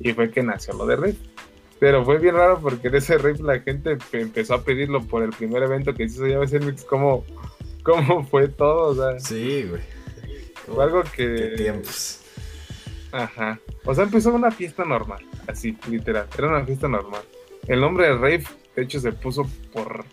[0.00, 1.16] Y fue que nació lo de Rave.
[1.78, 5.30] Pero fue bien raro porque en ese Rave la gente empezó a pedirlo por el
[5.30, 7.24] primer evento que hizo ya a Mix, ¿cómo,
[7.82, 8.88] cómo fue todo?
[8.88, 9.82] O sea, sí, güey.
[10.66, 11.34] Fue algo que...
[11.36, 12.23] Qué tiempos.
[13.14, 13.60] Ajá.
[13.84, 16.26] O sea, empezó una fiesta normal, así, literal.
[16.36, 17.22] Era una fiesta normal.
[17.68, 18.44] El nombre de Rave,
[18.74, 20.04] de hecho, se puso por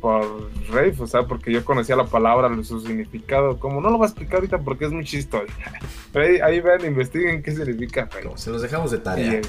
[0.00, 4.04] por rave, o sea, porque yo conocía la palabra, su significado, como no lo voy
[4.04, 5.46] a explicar ahorita porque es muy chistoso.
[6.12, 8.30] Pero ahí, ahí vean, investiguen qué significa rave.
[8.36, 9.40] Se los dejamos de tarea.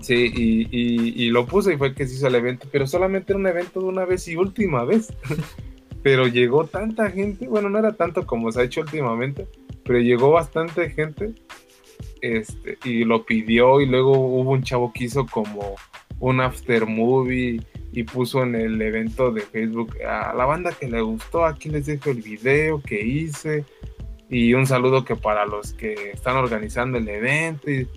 [0.00, 3.32] sí, y, y, y, lo puse y fue que se hizo el evento, pero solamente
[3.32, 5.12] era un evento de una vez y última vez.
[6.02, 9.46] pero llegó tanta gente, bueno, no era tanto como se ha hecho últimamente,
[9.90, 11.34] pero llegó bastante gente
[12.22, 15.74] este, y lo pidió y luego hubo un chavo que hizo como
[16.20, 17.60] un after movie
[17.90, 21.86] y puso en el evento de Facebook a la banda que le gustó, aquí les
[21.86, 23.64] dejo el video que hice
[24.28, 27.88] y un saludo que para los que están organizando el evento y,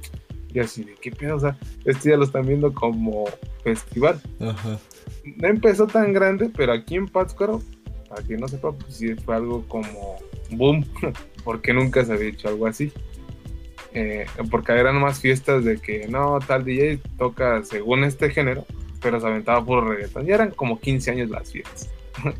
[0.59, 3.25] así de qué pedo, o sea, este ya lo están viendo como
[3.63, 4.19] festival.
[4.39, 7.61] No empezó tan grande, pero aquí en Pátzcuaro,
[8.09, 10.17] para quien no sepa, pues sí fue algo como
[10.49, 10.83] boom,
[11.43, 12.91] porque nunca se había hecho algo así.
[13.95, 18.65] Eh, porque eran más fiestas de que no, tal DJ toca según este género,
[19.01, 20.25] pero se aventaba puro reggaetón.
[20.25, 21.89] Ya eran como 15 años las fiestas.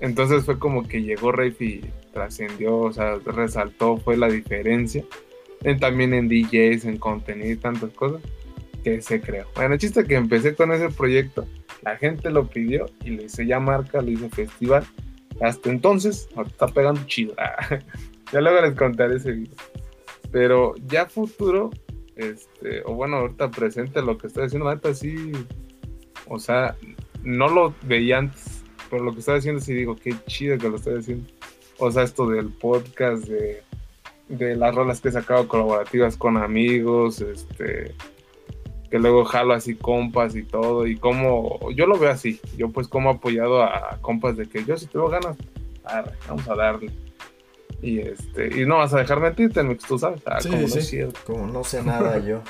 [0.00, 5.04] Entonces fue como que llegó Rafe y trascendió, o sea, resaltó, fue la diferencia.
[5.62, 8.20] En, también en DJs, en contenido y tantas cosas
[8.82, 9.46] que se creó.
[9.54, 11.46] Bueno, el chiste que empecé con ese proyecto,
[11.82, 14.84] la gente lo pidió y le hice ya marca, le hice festival.
[15.40, 17.34] Hasta entonces, está pegando chido.
[18.32, 19.54] ya luego les contaré ese video.
[20.30, 21.70] Pero ya futuro,
[22.16, 25.32] este, o bueno, ahorita presente lo que estoy haciendo, ahorita sí
[26.26, 26.76] o sea,
[27.22, 30.76] no lo veía antes, pero lo que estoy haciendo sí digo, qué chido que lo
[30.76, 31.26] estoy haciendo.
[31.78, 33.62] O sea, esto del podcast, de,
[34.28, 37.94] de las rolas que he sacado colaborativas con amigos, este
[38.90, 42.88] que luego jalo así compas y todo, y como yo lo veo así, yo pues
[42.88, 45.38] como apoyado a, compas de que yo si tengo ganas,
[46.28, 46.90] vamos a darle.
[47.82, 51.46] Y este, y no vas a dejar mentirte, tú sabes, ah, como no sé Como
[51.48, 52.40] no sé nada yo.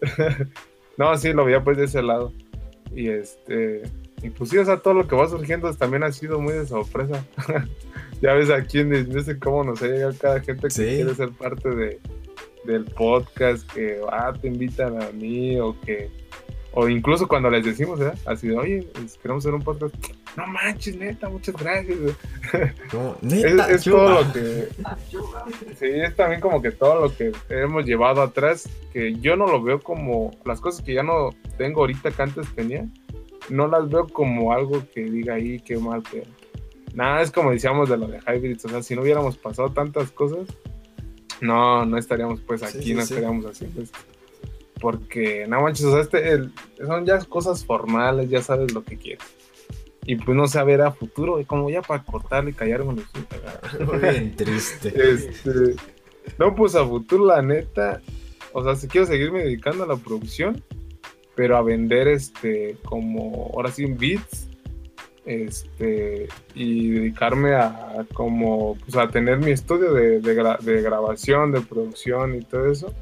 [0.98, 2.32] no, sí, lo veía pues de ese lado.
[2.94, 3.82] Y este,
[4.22, 6.66] y pues sí, o sea, todo lo que va surgiendo también ha sido muy de
[6.66, 7.24] sorpresa.
[8.20, 11.70] ya ves aquí en sé cómo nos ha llegado cada gente que quiere ser parte
[11.70, 11.98] de,
[12.64, 16.10] del podcast, que ah, te invitan a mí, o que,
[16.72, 18.12] o incluso cuando les decimos, ¿eh?
[18.26, 18.86] así de, oye,
[19.20, 19.94] queremos hacer un podcast,
[20.36, 21.98] no manches, neta, muchas gracias.
[21.98, 24.68] Es, neta, es todo lo que.
[25.78, 29.62] Sí, es también como que todo lo que hemos llevado atrás, que yo no lo
[29.62, 30.30] veo como.
[30.44, 32.86] Las cosas que ya no tengo ahorita que antes tenía,
[33.48, 36.22] no las veo como algo que diga ahí, qué mal que.
[36.94, 40.10] Nada, es como decíamos de lo de Hybrids, o sea, si no hubiéramos pasado tantas
[40.10, 40.46] cosas,
[41.40, 43.14] no, no estaríamos pues Sí, aquí, sí, no sí.
[43.14, 43.98] estaríamos haciendo esto.
[44.80, 46.52] Porque, no manches, o sea, este, el-
[46.86, 49.24] son ya cosas formales, ya sabes lo que quieres.
[50.06, 54.34] Y pues no saber a futuro, y como ya para cortarle y callarme los Bien
[54.34, 54.88] triste.
[55.12, 55.76] este,
[56.38, 58.00] no, pues a futuro, la neta,
[58.52, 60.62] o sea, si quiero seguirme dedicando a la producción,
[61.36, 64.48] pero a vender, este, como, ahora sí, beats,
[65.26, 71.52] este, y dedicarme a, como, pues a tener mi estudio de, de gra- de grabación,
[71.52, 72.92] de producción y todo eso.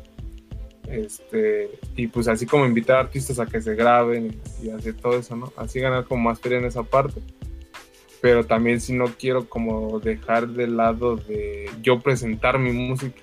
[0.90, 4.94] Este, y pues así como invitar a artistas a que se graben y, y hacer
[4.94, 5.52] todo eso, ¿no?
[5.56, 7.20] Así ganar como más feria en esa parte
[8.20, 13.14] pero también si no quiero como dejar de lado de yo presentar mi música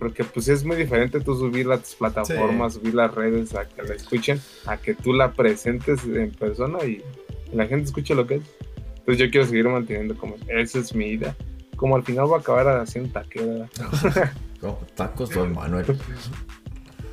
[0.00, 3.82] porque pues es muy diferente tú subirla a tus plataformas, subir las redes a que
[3.82, 7.02] la escuchen, a que tú la presentes en persona y
[7.52, 8.42] la gente escuche lo que es.
[8.96, 11.36] Entonces yo quiero seguir manteniendo como esa es mi idea.
[11.76, 13.68] Como al final voy a acabar haciendo taquera.
[14.58, 15.84] Como tacos Don Manuel.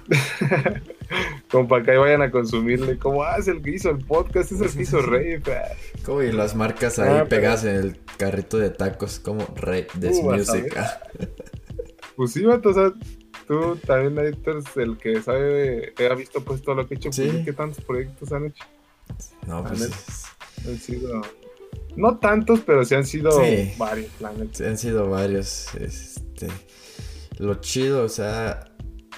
[1.52, 2.98] Como para que vayan a consumirle.
[2.98, 5.42] Como, ah, es el que hizo el podcast, es el que hizo Rey.
[6.06, 9.46] Como y las marcas Ah, ahí pero- pegadas en el carrito de tacos como
[10.00, 10.74] This Uh, vas a Music.
[10.78, 11.00] ah.
[12.16, 12.92] Pues sí, vato, o sea,
[13.48, 17.12] tú también eres el que sabe, que ha visto pues todo lo que he hecho,
[17.12, 17.44] Sí.
[17.46, 18.64] ¿qué tantos proyectos han hecho?
[19.46, 21.22] No, pues es- Han sido,
[21.96, 23.72] no tantos, pero sí han sido Sí.
[23.78, 24.66] varios, la neta.
[24.68, 25.68] han sido varios.
[25.76, 26.48] Este,
[27.38, 28.67] lo chido, o sea,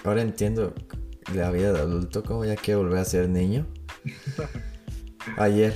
[0.03, 0.73] ahora entiendo
[1.33, 3.67] la vida de adulto, como ya quiero volver a ser niño.
[5.35, 5.73] Ayer,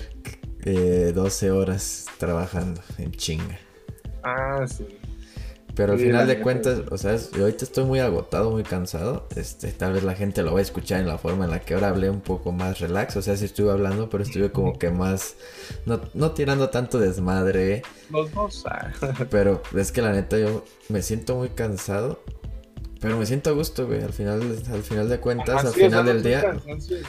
[0.65, 3.59] eh, 12 horas trabajando en chinga.
[4.23, 4.85] Ah, sí.
[5.75, 9.27] Pero al Sí, final de cuentas, o sea, ahorita estoy muy agotado, muy cansado.
[9.35, 11.73] Este, tal vez la gente lo va a escuchar en la forma en la que
[11.73, 13.15] ahora hablé un poco más relax.
[13.17, 15.35] O sea, sí estuve hablando, pero estuve como que más,
[15.85, 17.81] no, no tirando tanto desmadre.
[18.09, 18.91] Los dos, ah.
[19.31, 22.23] Pero es que la neta yo me siento muy cansado.
[23.03, 24.01] Pero me siento a gusto, güey.
[24.01, 24.41] Al final,
[24.71, 26.41] al final de cuentas, Ajá, al sí, o sea, final no del día.
[26.41, 27.03] de-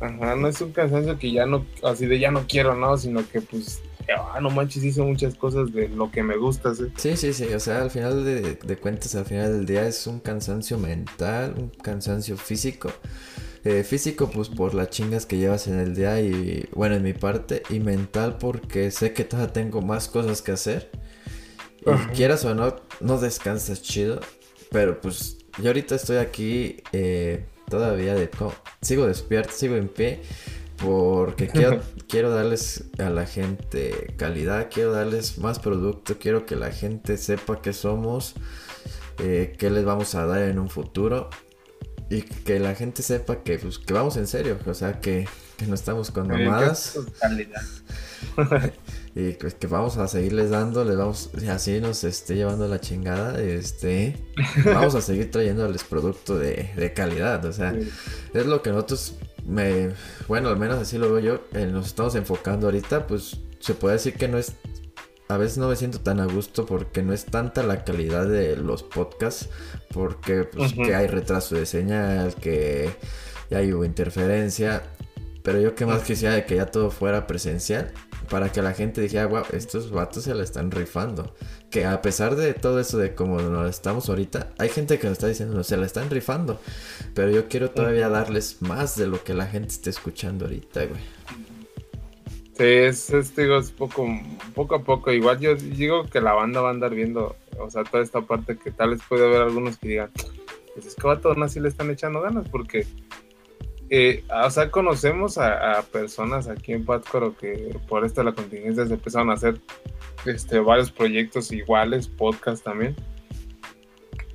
[0.00, 2.98] Ajá, no es un cansancio que ya no, así de ya no quiero, ¿no?
[2.98, 3.80] Sino que pues,
[4.14, 6.86] ah, no manches, hice muchas cosas de lo que me gusta, ¿sí?
[6.96, 7.44] Sí, sí, sí.
[7.54, 11.54] O sea, al final de, de cuentas, al final del día es un cansancio mental,
[11.56, 12.92] un cansancio físico.
[13.64, 17.12] Eh, físico, pues por las chingas que llevas en el día y, bueno, en mi
[17.12, 17.62] parte.
[17.70, 20.90] Y mental porque sé que todavía tengo más cosas que hacer.
[21.86, 22.10] Y Ajá.
[22.12, 24.20] quieras o no, no descansas chido.
[24.72, 28.30] Pero pues yo ahorita estoy aquí eh, todavía de...
[28.80, 30.22] Sigo despierto, sigo en pie.
[30.78, 36.72] Porque quiero, quiero darles a la gente calidad, quiero darles más producto, quiero que la
[36.72, 38.34] gente sepa qué somos,
[39.18, 41.30] eh, qué les vamos a dar en un futuro.
[42.10, 45.66] Y que la gente sepa que, pues, que vamos en serio, o sea, que, que
[45.66, 46.98] no estamos con mamadas.
[49.14, 53.38] Y pues que vamos a seguirles dando, les vamos, así nos esté llevando la chingada,
[53.42, 54.16] este,
[54.64, 57.90] vamos a seguir trayéndoles producto de, de calidad, o sea, Sí.
[58.32, 59.90] es lo que nosotros, me,
[60.28, 63.96] bueno, al menos así lo veo yo, eh, nos estamos enfocando ahorita, pues se puede
[63.96, 64.54] decir que no es,
[65.28, 68.56] a veces no me siento tan a gusto porque no es tanta la calidad de
[68.56, 69.50] los podcasts,
[69.92, 72.88] porque pues que hay retraso de señal, que
[73.50, 74.82] ya hubo interferencia,
[75.42, 77.92] pero yo que más quisiera de que ya todo fuera presencial
[78.28, 81.34] para que la gente dijera, wow, estos vatos se la están rifando.
[81.70, 85.14] Que a pesar de todo eso de como nos estamos ahorita, hay gente que nos
[85.14, 86.60] está diciendo, no, se la están rifando.
[87.14, 91.00] Pero yo quiero todavía darles más de lo que la gente está escuchando ahorita, güey.
[92.54, 94.06] Sí, es, es, digo, es poco,
[94.54, 95.10] poco a poco.
[95.10, 98.58] Igual yo digo que la banda va a andar viendo, o sea, toda esta parte
[98.58, 100.10] que tal vez puede haber algunos que digan,
[100.74, 102.86] pues es que a todos así le están echando ganas, porque,
[103.94, 108.86] eh, o sea, conocemos a, a personas aquí en Pátzcuaro que por esta la contingencia
[108.86, 109.60] se empezaron a hacer
[110.24, 112.96] este, varios proyectos iguales, podcast también.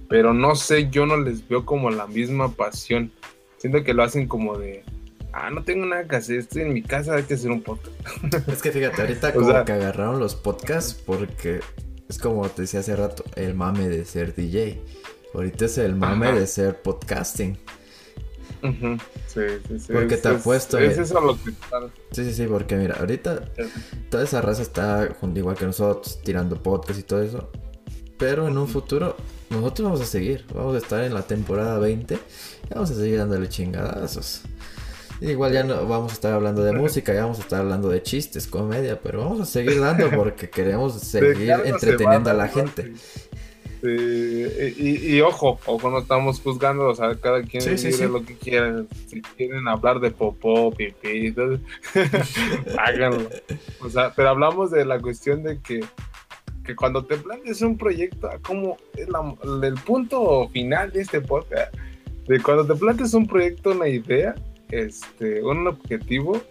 [0.10, 3.12] Pero no sé, yo no les veo como la misma pasión.
[3.58, 4.84] Siento que lo hacen como de,
[5.34, 7.95] ah, no tengo nada que hacer, estoy en mi casa, hay que hacer un podcast.
[8.47, 11.62] Es que fíjate, ahorita O como sea- que agarraron los podcasts porque
[12.08, 14.80] es como te decía hace rato, el mame de ser DJ.
[15.34, 16.39] Ahorita es el mame Ajá.
[16.39, 17.58] de ser podcasting.
[18.62, 19.93] Sí, sí, sí.
[19.93, 21.01] Porque es- te es- apuesto, Es eh.
[21.01, 21.51] eso lo que
[22.12, 23.45] Sí, sí, sí, porque mira, ahorita
[24.10, 27.49] toda esa raza está junto igual que nosotros, tirando podcast y todo eso.
[28.18, 29.16] Pero en un futuro,
[29.49, 30.45] nosotros vamos a seguir.
[30.53, 34.41] Vamos a estar en la temporada 20 y vamos a seguir dándole chingadazos.
[35.20, 38.03] Igual ya no vamos a estar hablando de música, ya vamos a estar hablando de
[38.03, 42.93] chistes, comedia, pero vamos a seguir dando porque queremos seguir entreteniendo a la gente.
[43.84, 48.84] Y, y, ojo, ojo, no estamos juzgando, o sea, cada quien dice lo que quiera.
[49.07, 51.34] Si quieren hablar de popó, pipí,
[52.78, 53.30] háganlo.
[53.82, 55.84] O sea, pero hablamos de la cuestión de que,
[56.63, 61.73] que cuando te planteas un proyecto, como el punto final de este podcast,
[62.28, 64.36] de cuando te planteas un proyecto, una idea,
[64.69, 66.41] este, un objetivo,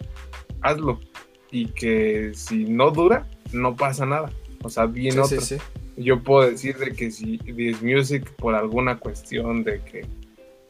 [0.61, 0.99] hazlo.
[1.51, 4.31] Y que si no dura, no pasa nada.
[4.63, 5.39] O sea, bien otro.
[5.97, 10.05] Yo puedo decir de que si This Music, por alguna cuestión de que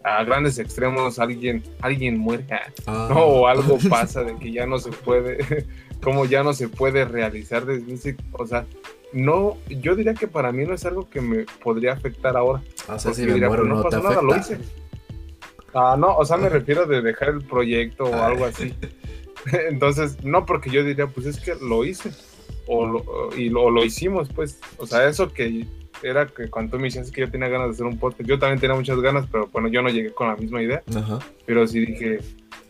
[0.03, 2.45] a grandes extremos alguien, alguien muere,
[2.85, 3.09] ah.
[3.13, 5.67] o algo pasa de que ya no se puede,
[6.01, 8.65] como ya no se puede realizar This Music, o sea,
[9.13, 12.61] no, yo diría que para mí no es algo que me podría afectar ahora.
[12.87, 14.57] Ah, si me muero, pues no, pasa nada, lo hice.
[15.73, 18.73] Ah, no, o sea, me refiero de dejar el proyecto o algo así.
[19.69, 22.11] Entonces, no porque yo diría, pues es que lo hice.
[22.67, 24.59] O lo, y lo, lo hicimos, pues.
[24.77, 25.65] O sea, eso que
[26.03, 28.37] era que cuando tú me decías que yo tenía ganas de hacer un podcast, yo
[28.37, 30.83] también tenía muchas ganas, pero bueno, yo no llegué con la misma idea.
[31.45, 32.19] Pero sí dije,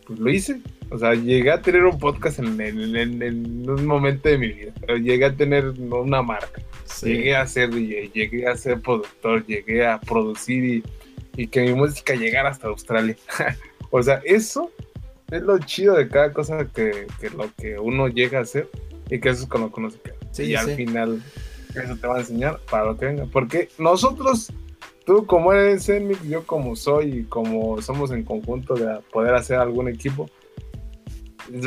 [0.06, 0.60] pues lo hice.
[0.90, 4.72] O sea, llegué a tener un podcast en, en, un momento de mi vida.
[4.96, 6.62] Llegué a tener una marca.
[7.02, 10.82] Llegué a ser DJ, llegué a ser productor, llegué a producir y
[11.38, 13.16] y que mi música llegara hasta Australia.
[13.90, 14.72] o sea, eso
[15.30, 18.68] es lo chido de cada cosa que, lo que uno llega a hacer
[19.10, 20.16] y que eso es con lo que uno se queda.
[20.38, 21.22] y al final
[21.74, 23.26] eso te va a enseñar para lo que venga.
[23.32, 24.52] Porque nosotros,
[25.06, 29.58] tú como eres en yo como soy y como somos en conjunto de poder hacer
[29.58, 30.30] algún equipo,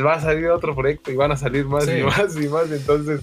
[0.04, 2.70] va a salir otro proyecto y van a salir más y más y más.
[2.70, 3.20] Entonces,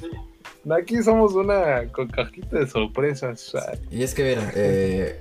[0.69, 3.53] aquí somos una con cajita de sorpresas.
[3.89, 5.19] Y es que, mira, eh,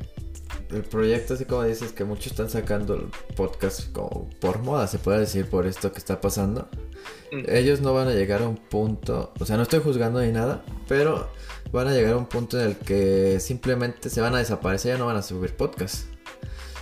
[0.70, 4.98] el proyecto, así como dices, que muchos están sacando el podcast como por moda, se
[4.98, 6.68] puede decir, por esto que está pasando.
[7.32, 7.44] Mm.
[7.48, 10.62] Ellos no van a llegar a un punto, o sea, no estoy juzgando ni nada,
[10.86, 11.28] pero
[11.72, 14.98] van a llegar a un punto en el que simplemente se van a desaparecer, ya
[14.98, 16.06] no van a subir podcast.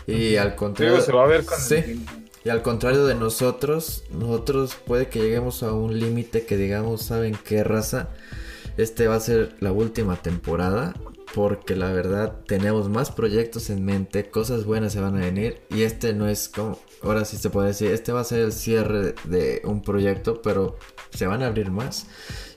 [0.06, 2.04] Y al contrario, se va a ver con sí,
[2.44, 7.36] y al contrario de nosotros, nosotros puede que lleguemos a un límite que digamos, ¿saben
[7.44, 8.10] qué raza?
[8.76, 10.94] Este va a ser la última temporada
[11.34, 15.82] porque la verdad tenemos más proyectos en mente, cosas buenas se van a venir y
[15.82, 19.14] este no es como, ahora sí se puede decir, este va a ser el cierre
[19.24, 20.78] de un proyecto, pero
[21.10, 22.06] se van a abrir más.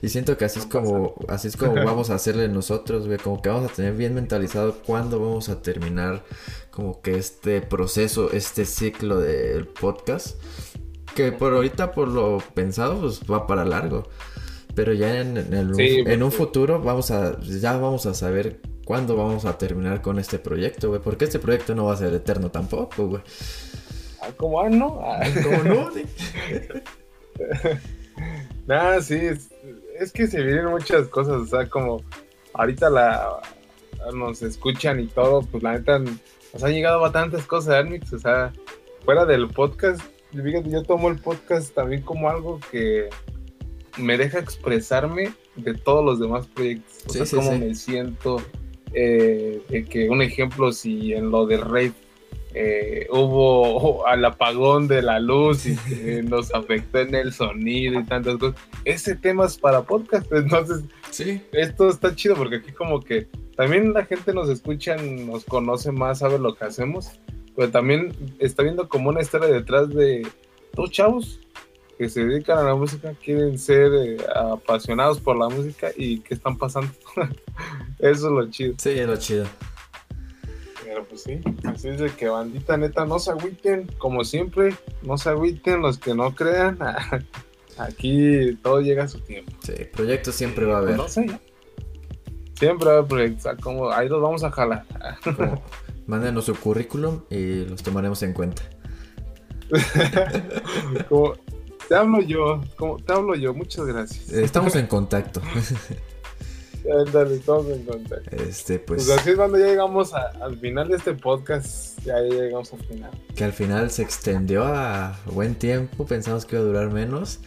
[0.02, 3.48] Y siento que así es como, así es como vamos a hacerle nosotros, como que
[3.48, 6.24] vamos a tener bien mentalizado cuándo vamos a terminar
[6.70, 10.40] como que este proceso, este ciclo del podcast,
[11.14, 14.08] que por ahorita por lo pensado pues va para largo.
[14.74, 19.56] Pero ya en, en un futuro vamos a, ya vamos a saber cuándo vamos a
[19.56, 21.00] terminar con este proyecto, güey.
[21.00, 23.22] Porque este proyecto no va a ser eterno tampoco, güey.
[24.20, 25.00] Ah, ¿cómo ah, no?
[25.02, 25.22] Ah.
[25.42, 25.90] ¿Cómo no?
[28.66, 29.14] Nada, sí,
[29.98, 32.02] es, que se vienen muchas cosas, o sea, como
[32.52, 33.40] ahorita la
[34.14, 38.52] nos escuchan y todo, pues la neta nos han llegado bastantes cosas, Armix, o sea,
[39.04, 40.00] fuera del podcast,
[40.32, 43.08] fíjate, yo tomo el podcast también como algo que
[43.98, 47.04] me deja expresarme de todos los demás proyectos.
[47.06, 48.42] O sea, cómo me siento.
[48.92, 51.92] Eh, de que un ejemplo, si en lo del rey
[52.52, 58.04] eh, hubo al apagón de la luz y que nos afectó en el sonido y
[58.04, 58.60] tantas cosas.
[58.84, 61.40] Ese tema es para podcast, entonces sí.
[61.52, 66.20] esto está chido porque aquí como que también la gente nos escucha, nos conoce más,
[66.20, 67.20] sabe lo que hacemos,
[67.54, 70.26] pero también está viendo como una historia detrás de
[70.72, 71.40] dos chavos
[72.00, 76.32] que se dedican a la música quieren ser eh, apasionados por la música y qué
[76.32, 76.88] están pasando.
[77.98, 78.74] Eso es lo chido.
[78.78, 79.44] Sí, es lo chido.
[80.82, 85.18] Pero pues sí, así es de que bandita neta, no se agüiten, como siempre, no
[85.18, 86.78] se agüiten los que no crean.
[87.76, 89.52] Aquí todo llega a su tiempo.
[89.62, 90.96] Sí, proyectos siempre va a haber.
[90.96, 91.26] no sé.
[92.54, 94.86] Siempre va a haber proyectos, como ahí los vamos a jalar.
[96.06, 98.62] mándenos su currículum y los tomaremos en cuenta.
[101.10, 101.34] como,
[101.90, 104.32] te hablo yo, como, te hablo yo, muchas gracias.
[104.32, 105.42] Eh, estamos en contacto.
[107.12, 108.36] Dale, estamos en contacto.
[108.36, 109.06] Este, pues.
[109.06, 111.98] pues así es cuando ya llegamos al final de este podcast.
[112.04, 113.10] Ya llegamos al final.
[113.34, 116.06] Que al final se extendió a buen tiempo.
[116.06, 117.40] Pensamos que iba a durar menos.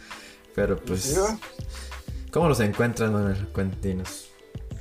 [0.54, 1.18] Pero pues.
[2.30, 3.48] ¿Cómo nos encuentran, Manuel?
[3.48, 4.28] Cuéntinos.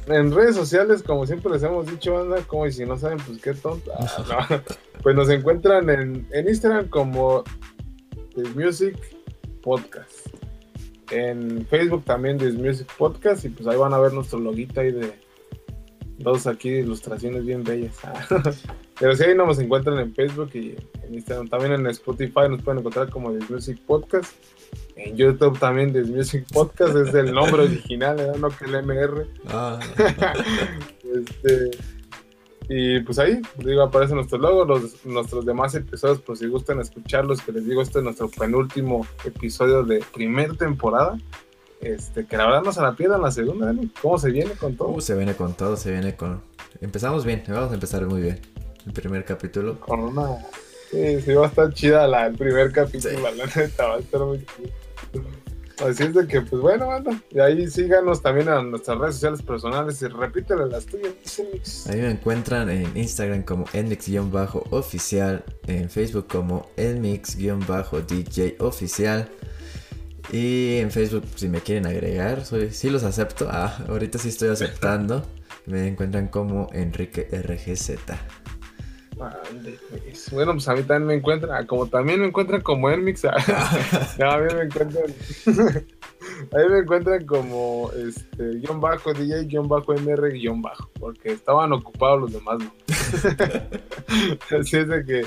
[0.07, 3.39] En redes sociales, como siempre les hemos dicho, anda, como y si no saben, pues
[3.41, 3.93] qué tonta.
[5.03, 7.43] Pues nos encuentran en, en Instagram como
[8.36, 8.97] The Music
[9.64, 10.28] Podcast.
[11.11, 14.91] En Facebook también de Music Podcast y pues ahí van a ver nuestro loguito ahí
[14.91, 15.14] de
[16.20, 17.95] dos aquí ilustraciones bien bellas.
[18.99, 21.47] Pero sí, ahí nos encuentran en Facebook y en Instagram.
[21.47, 24.34] También en Spotify nos pueden encontrar como The Music Podcast.
[24.95, 28.36] En YouTube también The Music Podcast es el nombre original, ¿verdad?
[28.38, 29.28] no que el MR.
[29.47, 29.80] Ah,
[31.14, 31.72] Este,
[32.76, 37.42] y pues ahí, digo, aparece nuestro logo, los, nuestros demás episodios, pues si gustan escucharlos,
[37.42, 41.18] que les digo, este es nuestro penúltimo episodio de primer temporada.
[41.82, 43.74] Este, que la verdad no se la pierdan la segunda.
[44.02, 44.88] ¿Cómo se viene con todo?
[44.90, 46.42] uh, se viene con todo, se viene con...
[46.80, 48.40] Empezamos bien, vamos a empezar muy bien.
[48.86, 49.80] El primer capítulo.
[49.80, 50.38] Con una.
[50.90, 53.38] Sí, sí, va a estar chida la, el primer capítulo, Sí.
[53.38, 55.24] la neta, va a estar muy chido.
[55.80, 57.20] Así es de que, pues bueno, banda.
[57.32, 61.14] Y ahí síganos también en nuestras redes sociales personales y repítele las tuyas.
[61.90, 69.30] Ahí me encuentran en Instagram como enmix-oficial, en Facebook como enmix-dj oficial.
[70.32, 73.48] Y en Facebook, si me quieren agregar, soy, sí los acepto.
[73.50, 75.26] Ah, ahorita sí estoy aceptando.
[75.66, 77.92] Me encuentran como Enrique RGZ.
[79.18, 80.32] Pues.
[80.32, 82.95] Bueno, pues a mí también me encuentran, como también me encuentran como ah,
[84.20, 85.05] no, a mí me encuentran,
[86.51, 91.74] a me encuentran como este, guion bajo DJ, guion bajo MR, guion bajo, porque estaban
[91.74, 92.74] ocupados los demás, ¿no?
[94.59, 95.26] Así es de que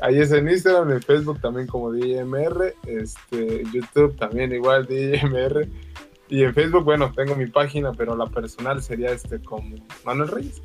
[0.00, 5.68] ahí es en Instagram, en Facebook también como DJMR, este, YouTube también igual DJMR,
[6.30, 10.62] y en Facebook, bueno, tengo mi página, pero la personal sería este como Manuel Reyes.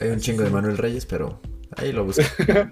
[0.00, 1.40] Hay un chingo de Manuel Reyes, pero
[1.76, 2.22] ahí lo busco.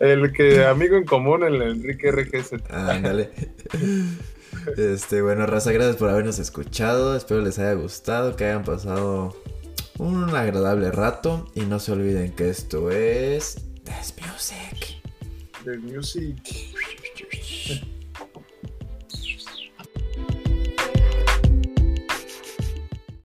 [0.00, 2.70] El que amigo en común, el Enrique RGZ.
[2.70, 3.30] Ándale.
[4.76, 7.16] Este, bueno, raza, gracias por habernos escuchado.
[7.16, 9.36] Espero les haya gustado, que hayan pasado
[9.98, 11.46] un agradable rato.
[11.54, 15.00] Y no se olviden que esto es Des Music.
[15.64, 16.36] The Music.